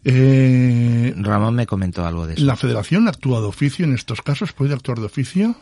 [0.04, 2.44] Eh, Ramón me comentó algo de eso.
[2.46, 4.52] ¿La federación actúa de oficio en estos casos?
[4.54, 5.56] ¿Puede actuar de oficio?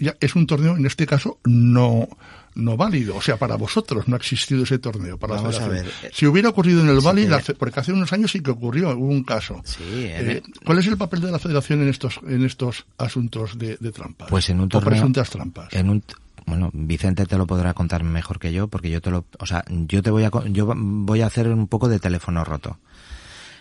[0.00, 2.08] ya es un torneo, en este caso, no
[2.54, 3.16] no válido.
[3.16, 5.18] O sea, para vosotros no ha existido ese torneo.
[5.18, 5.86] Para Vamos a ver.
[6.12, 8.50] Si hubiera ocurrido en el Sí, Bali, que- la porque hace unos años sí que
[8.50, 9.60] ocurrió, hubo un caso.
[9.64, 13.58] Sí, en Eh, ¿Cuál es el papel de la federación en estos, en estos asuntos
[13.58, 14.28] de, de trampas?
[14.30, 15.72] Pues en un O torneo- presuntas trampas.
[15.72, 16.02] En un,
[16.46, 19.64] bueno, Vicente te lo podrá contar mejor que yo, porque yo te lo, o sea,
[19.68, 22.78] yo te voy a, yo voy a hacer un poco de teléfono roto.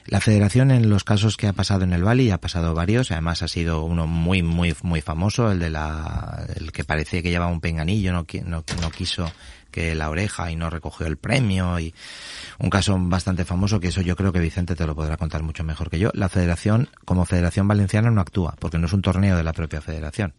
[0.06, 3.42] La federación en los casos que ha pasado en el Bali, ha pasado varios, además
[3.42, 7.52] ha sido uno muy, muy, muy famoso, el de la, el que parecía que llevaba
[7.52, 9.32] un penganillo, no, no, no quiso
[9.72, 11.94] que la oreja y no recogió el premio y
[12.60, 15.64] un caso bastante famoso que eso yo creo que Vicente te lo podrá contar mucho
[15.64, 16.12] mejor que yo.
[16.14, 19.82] La federación, como federación valenciana no actúa, porque no es un torneo de la propia
[19.82, 20.34] federación.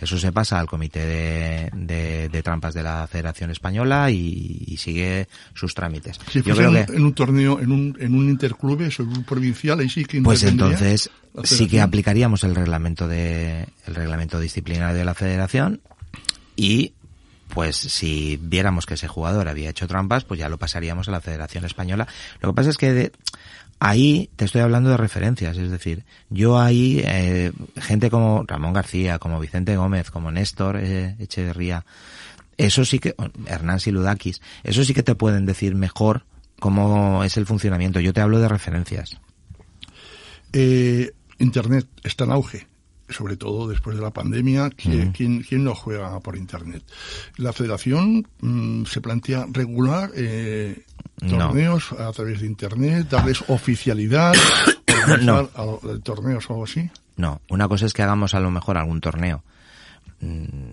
[0.00, 4.76] Eso se pasa al comité de, de- de trampas de la Federación Española y, y
[4.76, 6.18] sigue sus trámites.
[6.30, 9.08] Si Yo creo en, que, en un torneo, en un, en un interclubes o en
[9.10, 11.10] un provincial, ahí sí que pues entonces
[11.44, 15.80] sí que aplicaríamos el reglamento de, el reglamento disciplinario de la Federación
[16.56, 16.92] y
[17.48, 21.20] pues si viéramos que ese jugador había hecho trampas, pues ya lo pasaríamos a la
[21.20, 22.08] Federación Española.
[22.40, 23.12] Lo que pasa es que de-
[23.84, 29.18] ahí te estoy hablando de referencias, es decir, yo ahí, eh, gente como Ramón García,
[29.18, 31.84] como Vicente Gómez, como Néstor eh, Echeverría,
[32.56, 33.14] eso sí que,
[33.46, 36.24] Hernán Siludakis, eso sí que te pueden decir mejor
[36.58, 38.00] cómo es el funcionamiento.
[38.00, 39.18] Yo te hablo de referencias.
[40.52, 42.66] Eh, Internet está en auge,
[43.10, 44.70] sobre todo después de la pandemia.
[44.70, 46.84] ¿Quién, quién, quién no juega por Internet?
[47.36, 50.84] La federación mm, se plantea regular eh,
[51.24, 51.46] No.
[51.48, 54.34] torneos a través de Internet, darles oficialidad,
[54.86, 56.90] a- torneos o algo así.
[57.16, 59.42] No, una cosa es que hagamos a lo mejor algún torneo.
[60.20, 60.70] Mm,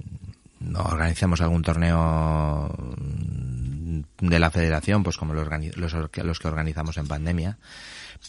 [0.60, 7.08] No organicemos algún torneo mm, de la federación, pues como los, los que organizamos en
[7.08, 7.58] pandemia,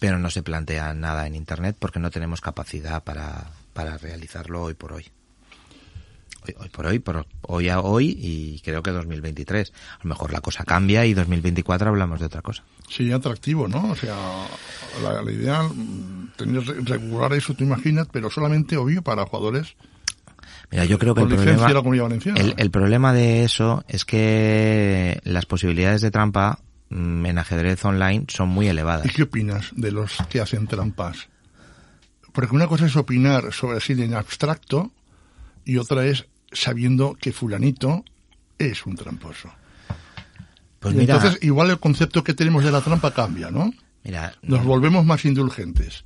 [0.00, 4.74] pero no se plantea nada en Internet porque no tenemos capacidad para, para realizarlo hoy
[4.74, 5.06] por hoy.
[6.44, 9.72] Hoy, hoy por hoy, por hoy a hoy y creo que 2023.
[9.72, 12.64] A lo mejor la cosa cambia y 2024 hablamos de otra cosa.
[12.88, 13.90] Sería atractivo, ¿no?
[13.90, 14.16] O sea,
[15.02, 19.76] la, la idea, mm, tener regular eso, tú imaginas, pero solamente, obvio, para jugadores
[20.72, 21.66] Mira, yo creo que el problema,
[22.56, 28.48] el problema de eso es que las posibilidades de trampa mm, en ajedrez online son
[28.48, 29.04] muy elevadas.
[29.04, 31.28] ¿Y qué opinas de los que hacen trampas?
[32.32, 34.90] Porque una cosa es opinar sobre así en abstracto
[35.66, 38.04] y otra es sabiendo que fulanito
[38.58, 39.50] es un tramposo.
[40.80, 43.72] Pues mira, Entonces, igual el concepto que tenemos de la trampa cambia, ¿no?
[44.04, 46.04] mira, Nos volvemos más indulgentes.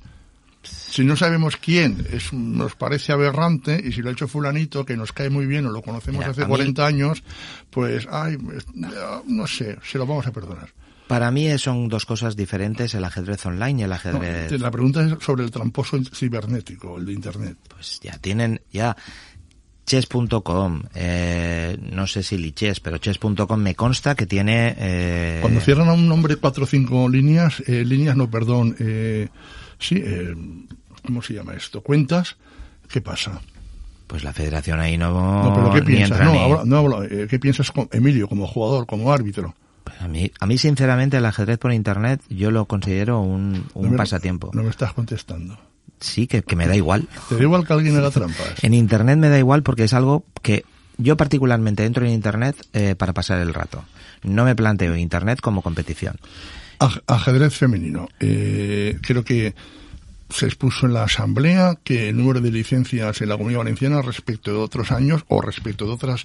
[0.63, 4.97] Si no sabemos quién es, nos parece aberrante y si lo ha hecho fulanito que
[4.97, 7.23] nos cae muy bien o lo conocemos Mira, hace a mí- 40 años,
[7.69, 8.37] pues, ay,
[9.25, 10.69] no sé, se lo vamos a perdonar.
[11.07, 14.59] para mí son dos cosas diferentes el ajedrez online y el No, ajedrez.
[14.59, 17.57] la pregunta es sobre el tramposo cibernético, el de Internet.
[17.69, 18.97] Pues ya tienen, ya
[19.87, 24.75] chess.com, eh, no sé si lichess, pero chess.com me consta que tiene...
[24.77, 29.29] Eh, Cuando cierran a un nombre cuatro o cinco líneas, eh, líneas no, perdón, eh,
[29.79, 30.35] sí, eh,
[31.05, 31.81] ¿cómo se llama esto?
[31.81, 32.35] Cuentas,
[32.91, 33.41] ¿qué pasa?
[34.07, 36.19] Pues la federación ahí no, No, pero ¿qué piensas?
[36.19, 39.55] entra No, ni- habla- no habla, ¿qué piensas, con Emilio, como jugador, como árbitro?
[39.83, 43.83] Pues a mí, a mí sinceramente el ajedrez por internet yo lo considero un, un
[43.85, 44.51] No me- pasatiempo.
[44.53, 45.57] No me estás contestando.
[45.99, 47.07] Sí, que, que me da igual.
[47.29, 48.63] ¿Te da igual que alguien haga trampas?
[48.63, 50.63] En internet me da igual porque es algo que
[50.97, 53.83] yo particularmente entro en internet eh, para pasar el rato.
[54.23, 56.17] No me planteo internet como competición.
[56.79, 58.07] Aj- Ajedrez femenino.
[58.19, 59.55] Eh, creo que
[60.29, 64.51] se expuso en la asamblea que el número de licencias en la Comunidad Valenciana respecto
[64.51, 66.23] de otros años o respecto de otras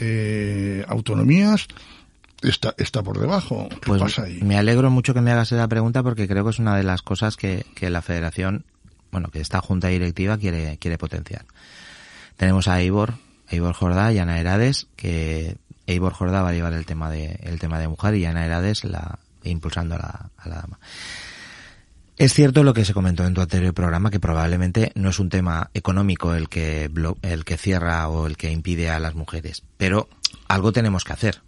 [0.00, 1.66] eh, autonomías
[2.42, 3.68] está, está por debajo.
[3.70, 4.40] ¿Qué Pues pasa ahí?
[4.42, 7.02] me alegro mucho que me hagas esa pregunta porque creo que es una de las
[7.02, 8.64] cosas que, que la federación,
[9.14, 11.44] bueno, que esta junta directiva quiere, quiere potenciar.
[12.36, 13.14] Tenemos a Eivor,
[13.48, 15.56] Eivor Jordá y Ana Herades, que
[15.86, 18.82] Eivor Jordá va a llevar el tema de, el tema de mujer y Ana Herades
[18.82, 20.80] la, impulsando a la, a la dama.
[22.16, 25.28] Es cierto lo que se comentó en tu anterior programa, que probablemente no es un
[25.28, 26.90] tema económico el que,
[27.22, 30.08] el que cierra o el que impide a las mujeres, pero
[30.48, 31.40] algo tenemos que hacer.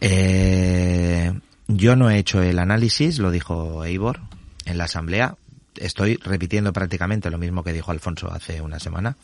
[0.00, 1.32] Eh,
[1.68, 4.22] yo no he hecho el análisis, lo dijo Eivor
[4.64, 5.36] en la asamblea.
[5.80, 9.16] Estoy repitiendo prácticamente lo mismo que dijo Alfonso hace una semana.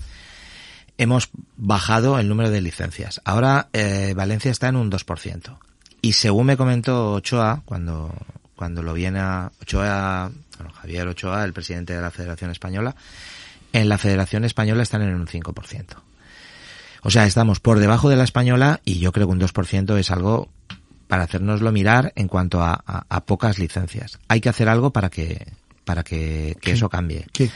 [0.97, 3.21] Hemos bajado el número de licencias.
[3.25, 5.57] Ahora eh, Valencia está en un 2%.
[6.03, 8.13] Y según me comentó Ochoa, cuando,
[8.55, 12.95] cuando lo viene a Ochoa, bueno, Javier Ochoa, el presidente de la Federación Española,
[13.73, 15.85] en la Federación Española están en un 5%.
[17.03, 20.11] O sea, estamos por debajo de la española y yo creo que un 2% es
[20.11, 20.49] algo
[21.09, 24.19] para hacernoslo mirar en cuanto a, a- a pocas licencias.
[24.29, 25.47] Hay que hacer algo para que,
[25.85, 27.27] para que, que eso cambie.
[27.33, 27.51] ¿Qué?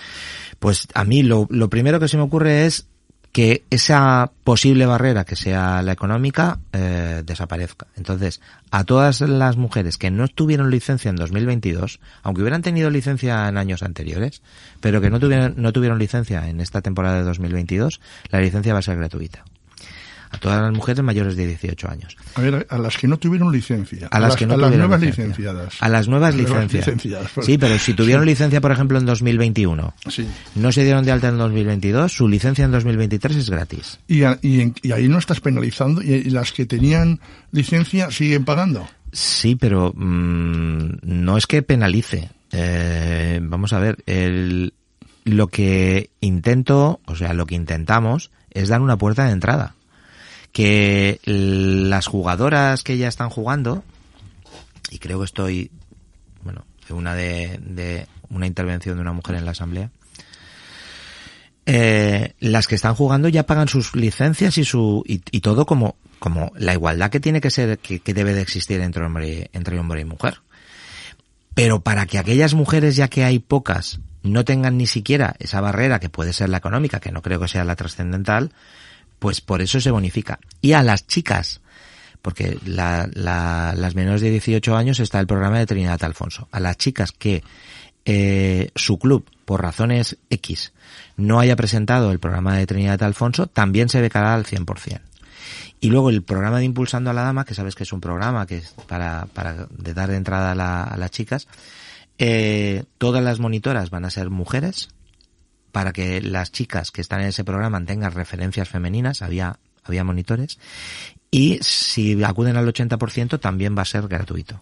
[0.58, 2.86] Pues a mí lo, lo primero que se me ocurre es
[3.32, 7.86] que esa posible barrera que sea la económica eh, desaparezca.
[7.96, 13.48] Entonces, a todas las mujeres que no tuvieron licencia en 2022, aunque hubieran tenido licencia
[13.48, 14.42] en años anteriores,
[14.80, 18.00] pero que no tuvieron, no tuvieron licencia en esta temporada de 2022,
[18.30, 19.44] la licencia va a ser gratuita
[20.30, 22.16] a todas las mujeres mayores de 18 años.
[22.34, 24.08] A ver, a las que no tuvieron licencia.
[24.10, 25.24] A las, que no a las nuevas licencia.
[25.26, 25.74] licenciadas.
[25.80, 26.86] A las nuevas licencias.
[26.86, 27.46] licenciadas, pues.
[27.46, 30.26] Sí, pero si tuvieron licencia, por ejemplo, en 2021, Sí.
[30.54, 33.98] no se dieron de alta en 2022, su licencia en 2023 es gratis.
[34.08, 37.20] Y, a- y, en- y ahí no estás penalizando y, y las que tenían
[37.52, 38.88] licencia siguen pagando.
[39.12, 42.30] Sí, pero mm, no es que penalice.
[42.52, 44.72] Eh, vamos a ver, el,
[45.24, 49.74] lo que intento, o sea, lo que intentamos es dar una puerta de entrada.
[50.52, 53.84] Que las jugadoras que ya están jugando,
[54.90, 55.70] y creo que estoy,
[56.42, 59.90] bueno, una de, de una intervención de una mujer en la asamblea,
[61.66, 65.96] eh, las que están jugando ya pagan sus licencias y su y, y todo como
[66.18, 69.78] como la igualdad que tiene que ser que, que debe de existir entre hombre entre
[69.78, 70.40] hombre y mujer.
[71.54, 76.00] Pero para que aquellas mujeres ya que hay pocas no tengan ni siquiera esa barrera
[76.00, 78.52] que puede ser la económica que no creo que sea la trascendental
[79.18, 81.60] pues por eso se bonifica y a las chicas
[82.22, 86.48] porque la, la- las menores de 18 años está el programa de Trinidad Alfonso.
[86.50, 87.42] A las chicas que
[88.04, 90.72] eh, su club, por razones X,
[91.16, 95.00] no haya presentado el programa de Trinidad Alfonso, también se becará al 100%.
[95.80, 98.46] Y luego el programa de Impulsando a la Dama, que sabes que es un programa
[98.46, 101.46] que es para, para de dar entrada a, la- a las chicas,
[102.18, 104.88] eh, todas las monitoras van a ser mujeres,
[105.72, 110.58] para que las chicas que están en ese programa tengan referencias femeninas, había, había monitores,
[111.30, 114.60] y si acuden al 80% también va a ser gratuito.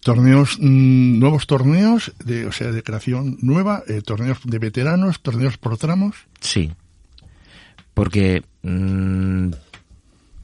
[0.00, 5.56] Torneos, mm, nuevos torneos, de, o sea, de creación nueva, eh, torneos de veteranos, torneos
[5.56, 6.16] por tramos.
[6.40, 6.72] Sí.
[7.94, 9.50] Porque mm,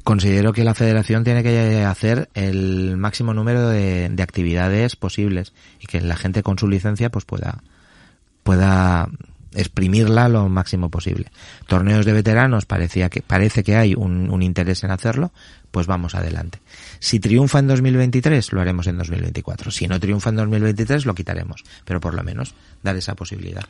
[0.03, 5.87] considero que la federación tiene que hacer el máximo número de, de actividades posibles y
[5.87, 7.63] que la gente con su licencia pues pueda
[8.43, 9.09] pueda
[9.55, 11.27] exprimirla lo máximo posible.
[11.67, 15.33] Torneos de veteranos parecía que parece que hay un, un interés en hacerlo,
[15.71, 16.61] pues vamos adelante.
[16.99, 19.71] Si triunfa en 2023 lo haremos en 2024.
[19.71, 23.65] Si no triunfa en 2023 lo quitaremos, pero por lo menos dar esa posibilidad.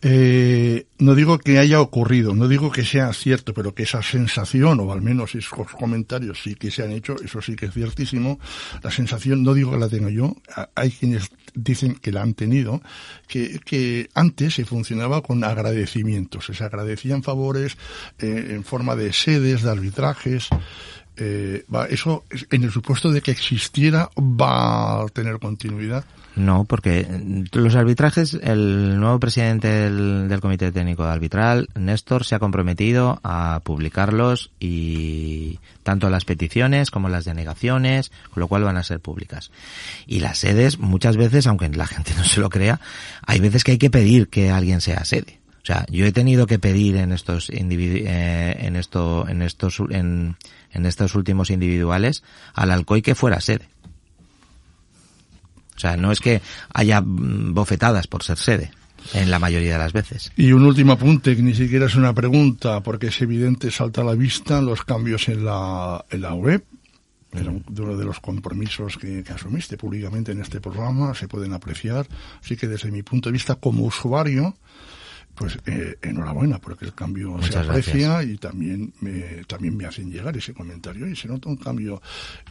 [0.00, 4.78] Eh, no digo que haya ocurrido, no digo que sea cierto, pero que esa sensación,
[4.80, 8.38] o al menos esos comentarios sí que se han hecho, eso sí que es ciertísimo.
[8.82, 10.36] La sensación, no digo que la tenga yo,
[10.74, 12.80] hay quienes dicen que la han tenido,
[13.26, 17.76] que, que antes se funcionaba con agradecimientos, se agradecían favores
[18.18, 20.48] eh, en forma de sedes, de arbitrajes.
[21.18, 26.04] Eh, va, eso, es- en el supuesto de que existiera, va a tener continuidad.
[26.36, 27.04] No, porque
[27.52, 33.60] los arbitrajes, el nuevo presidente del, del Comité Técnico Arbitral, Néstor, se ha comprometido a
[33.64, 39.50] publicarlos y tanto las peticiones como las denegaciones, con lo cual van a ser públicas.
[40.06, 42.78] Y las sedes, muchas veces, aunque la gente no se lo crea,
[43.26, 45.40] hay veces que hay que pedir que alguien sea sede.
[45.62, 50.36] O sea, yo he tenido que pedir en estos eh, en esto, en estos, en,
[50.72, 52.22] en estos últimos individuales
[52.54, 53.68] al Alcoy que fuera sede.
[55.76, 56.42] O sea, no es que
[56.74, 58.72] haya mm, bofetadas por ser sede,
[59.14, 60.32] en la mayoría de las veces.
[60.36, 64.04] Y un último apunte, que ni siquiera es una pregunta, porque es evidente, salta a
[64.04, 66.64] la vista los cambios en la, en la web.
[67.32, 72.06] Era uno de los compromisos que, que asumiste públicamente en este programa, se pueden apreciar.
[72.42, 74.56] Así que desde mi punto de vista como usuario,
[75.38, 80.36] pues eh, enhorabuena, porque el cambio se aprecia y también me, también me hacen llegar
[80.36, 82.02] ese comentario y se nota un cambio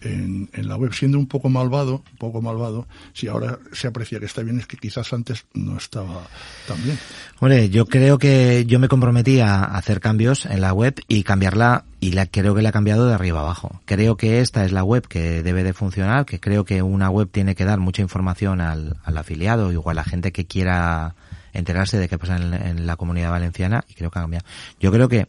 [0.01, 4.19] en, en la web, siendo un poco malvado, un poco malvado, si ahora se aprecia
[4.19, 6.27] que está bien, es que quizás antes no estaba
[6.65, 6.97] tan bien.
[7.39, 11.83] Hombre, yo creo que yo me comprometí a hacer cambios en la web y cambiarla
[11.99, 13.81] y la creo que la he cambiado de arriba abajo.
[13.85, 17.27] Creo que esta es la web que debe de funcionar, que creo que una web
[17.29, 21.15] tiene que dar mucha información al, al afiliado o a la gente que quiera
[21.57, 24.45] enterarse de qué pasa en, la comunidad valenciana y creo que ha cambiado.
[24.79, 25.27] Yo creo que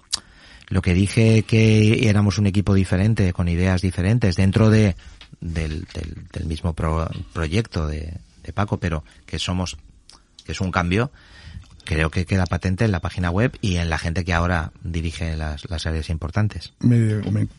[0.69, 4.97] lo que dije que éramos un equipo diferente, con ideas diferentes, dentro de
[5.41, 5.87] del,
[6.47, 9.77] mismo pro- proyecto de, de Paco, pero que somos,
[10.45, 11.11] que es un cambio,
[11.85, 15.37] creo que queda patente en la página web y en la gente que ahora dirige
[15.37, 16.73] las, las áreas importantes.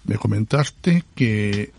[0.06, 1.72] me comentaste que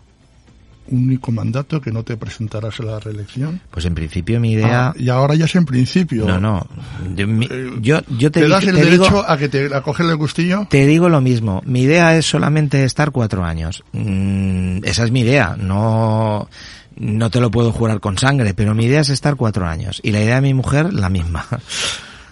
[0.87, 3.61] único mandato que no te presentarás a la reelección.
[3.71, 4.87] Pues en principio mi idea...
[4.89, 6.25] Ah, y ahora ya es en principio.
[6.25, 6.67] no, no.
[7.15, 9.73] Yo, mi- Eh, yo, yo te, ¿Te, das el te derecho digo, a que te
[9.73, 10.67] a cogerle el gustillo?
[10.69, 11.61] te digo lo mismo.
[11.65, 13.83] Mi idea es solamente estar cuatro años.
[13.93, 15.55] Mm, esa es mi idea.
[15.57, 16.49] No,
[16.97, 19.99] no te lo puedo jurar con sangre, pero mi idea es estar cuatro años.
[20.03, 21.45] Y la idea de mi mujer, la misma.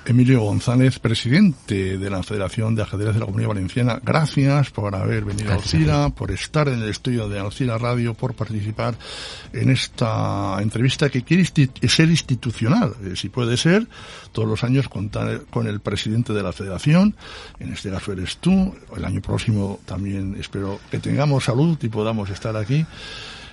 [0.05, 5.25] Emilio González, presidente de la Federación de Ajedrez de la Comunidad Valenciana, gracias por haber
[5.25, 8.95] venido a Alcira, por estar en el estudio de Alcira Radio, por participar
[9.53, 13.87] en esta entrevista que quiere ser institucional, eh, si puede ser,
[14.31, 17.15] todos los años contar con el presidente de la Federación,
[17.59, 22.29] en este caso eres tú, el año próximo también espero que tengamos salud y podamos
[22.29, 22.85] estar aquí.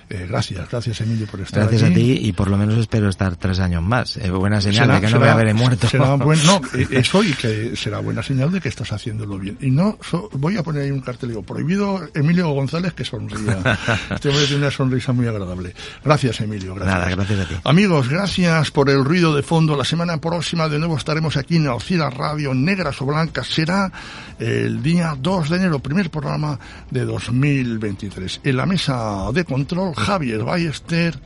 [0.09, 1.93] Eh, gracias, gracias Emilio por estar gracias aquí.
[1.93, 4.15] Gracias a ti y por lo menos espero estar tres años más.
[4.15, 5.87] Eh, buena señal de que no me habré muerto.
[5.89, 9.57] Será buen, no, eh, eso y que será buena señal de que estás haciéndolo bien.
[9.59, 9.97] Y no,
[10.31, 13.37] voy a poner ahí un cartel, digo, prohibido Emilio González que sonría.
[14.09, 15.73] Este hombre tiene una sonrisa muy agradable.
[16.03, 16.95] Gracias Emilio, gracias.
[16.95, 17.55] Nada, gracias a ti.
[17.65, 19.75] Amigos, gracias por el ruido de fondo.
[19.75, 23.47] La semana próxima de nuevo estaremos aquí en Alcira Radio, Negras o Blancas.
[23.47, 23.91] Será
[24.39, 26.57] el día 2 de enero, primer programa
[26.89, 28.41] de 2023.
[28.45, 31.19] En la mesa de control Javier Ballester,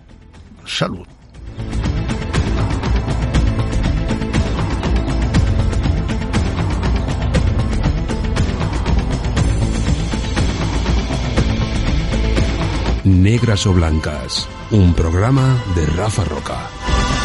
[0.66, 1.06] salud.
[13.04, 17.21] Negras o Blancas, un programa de Rafa Roca.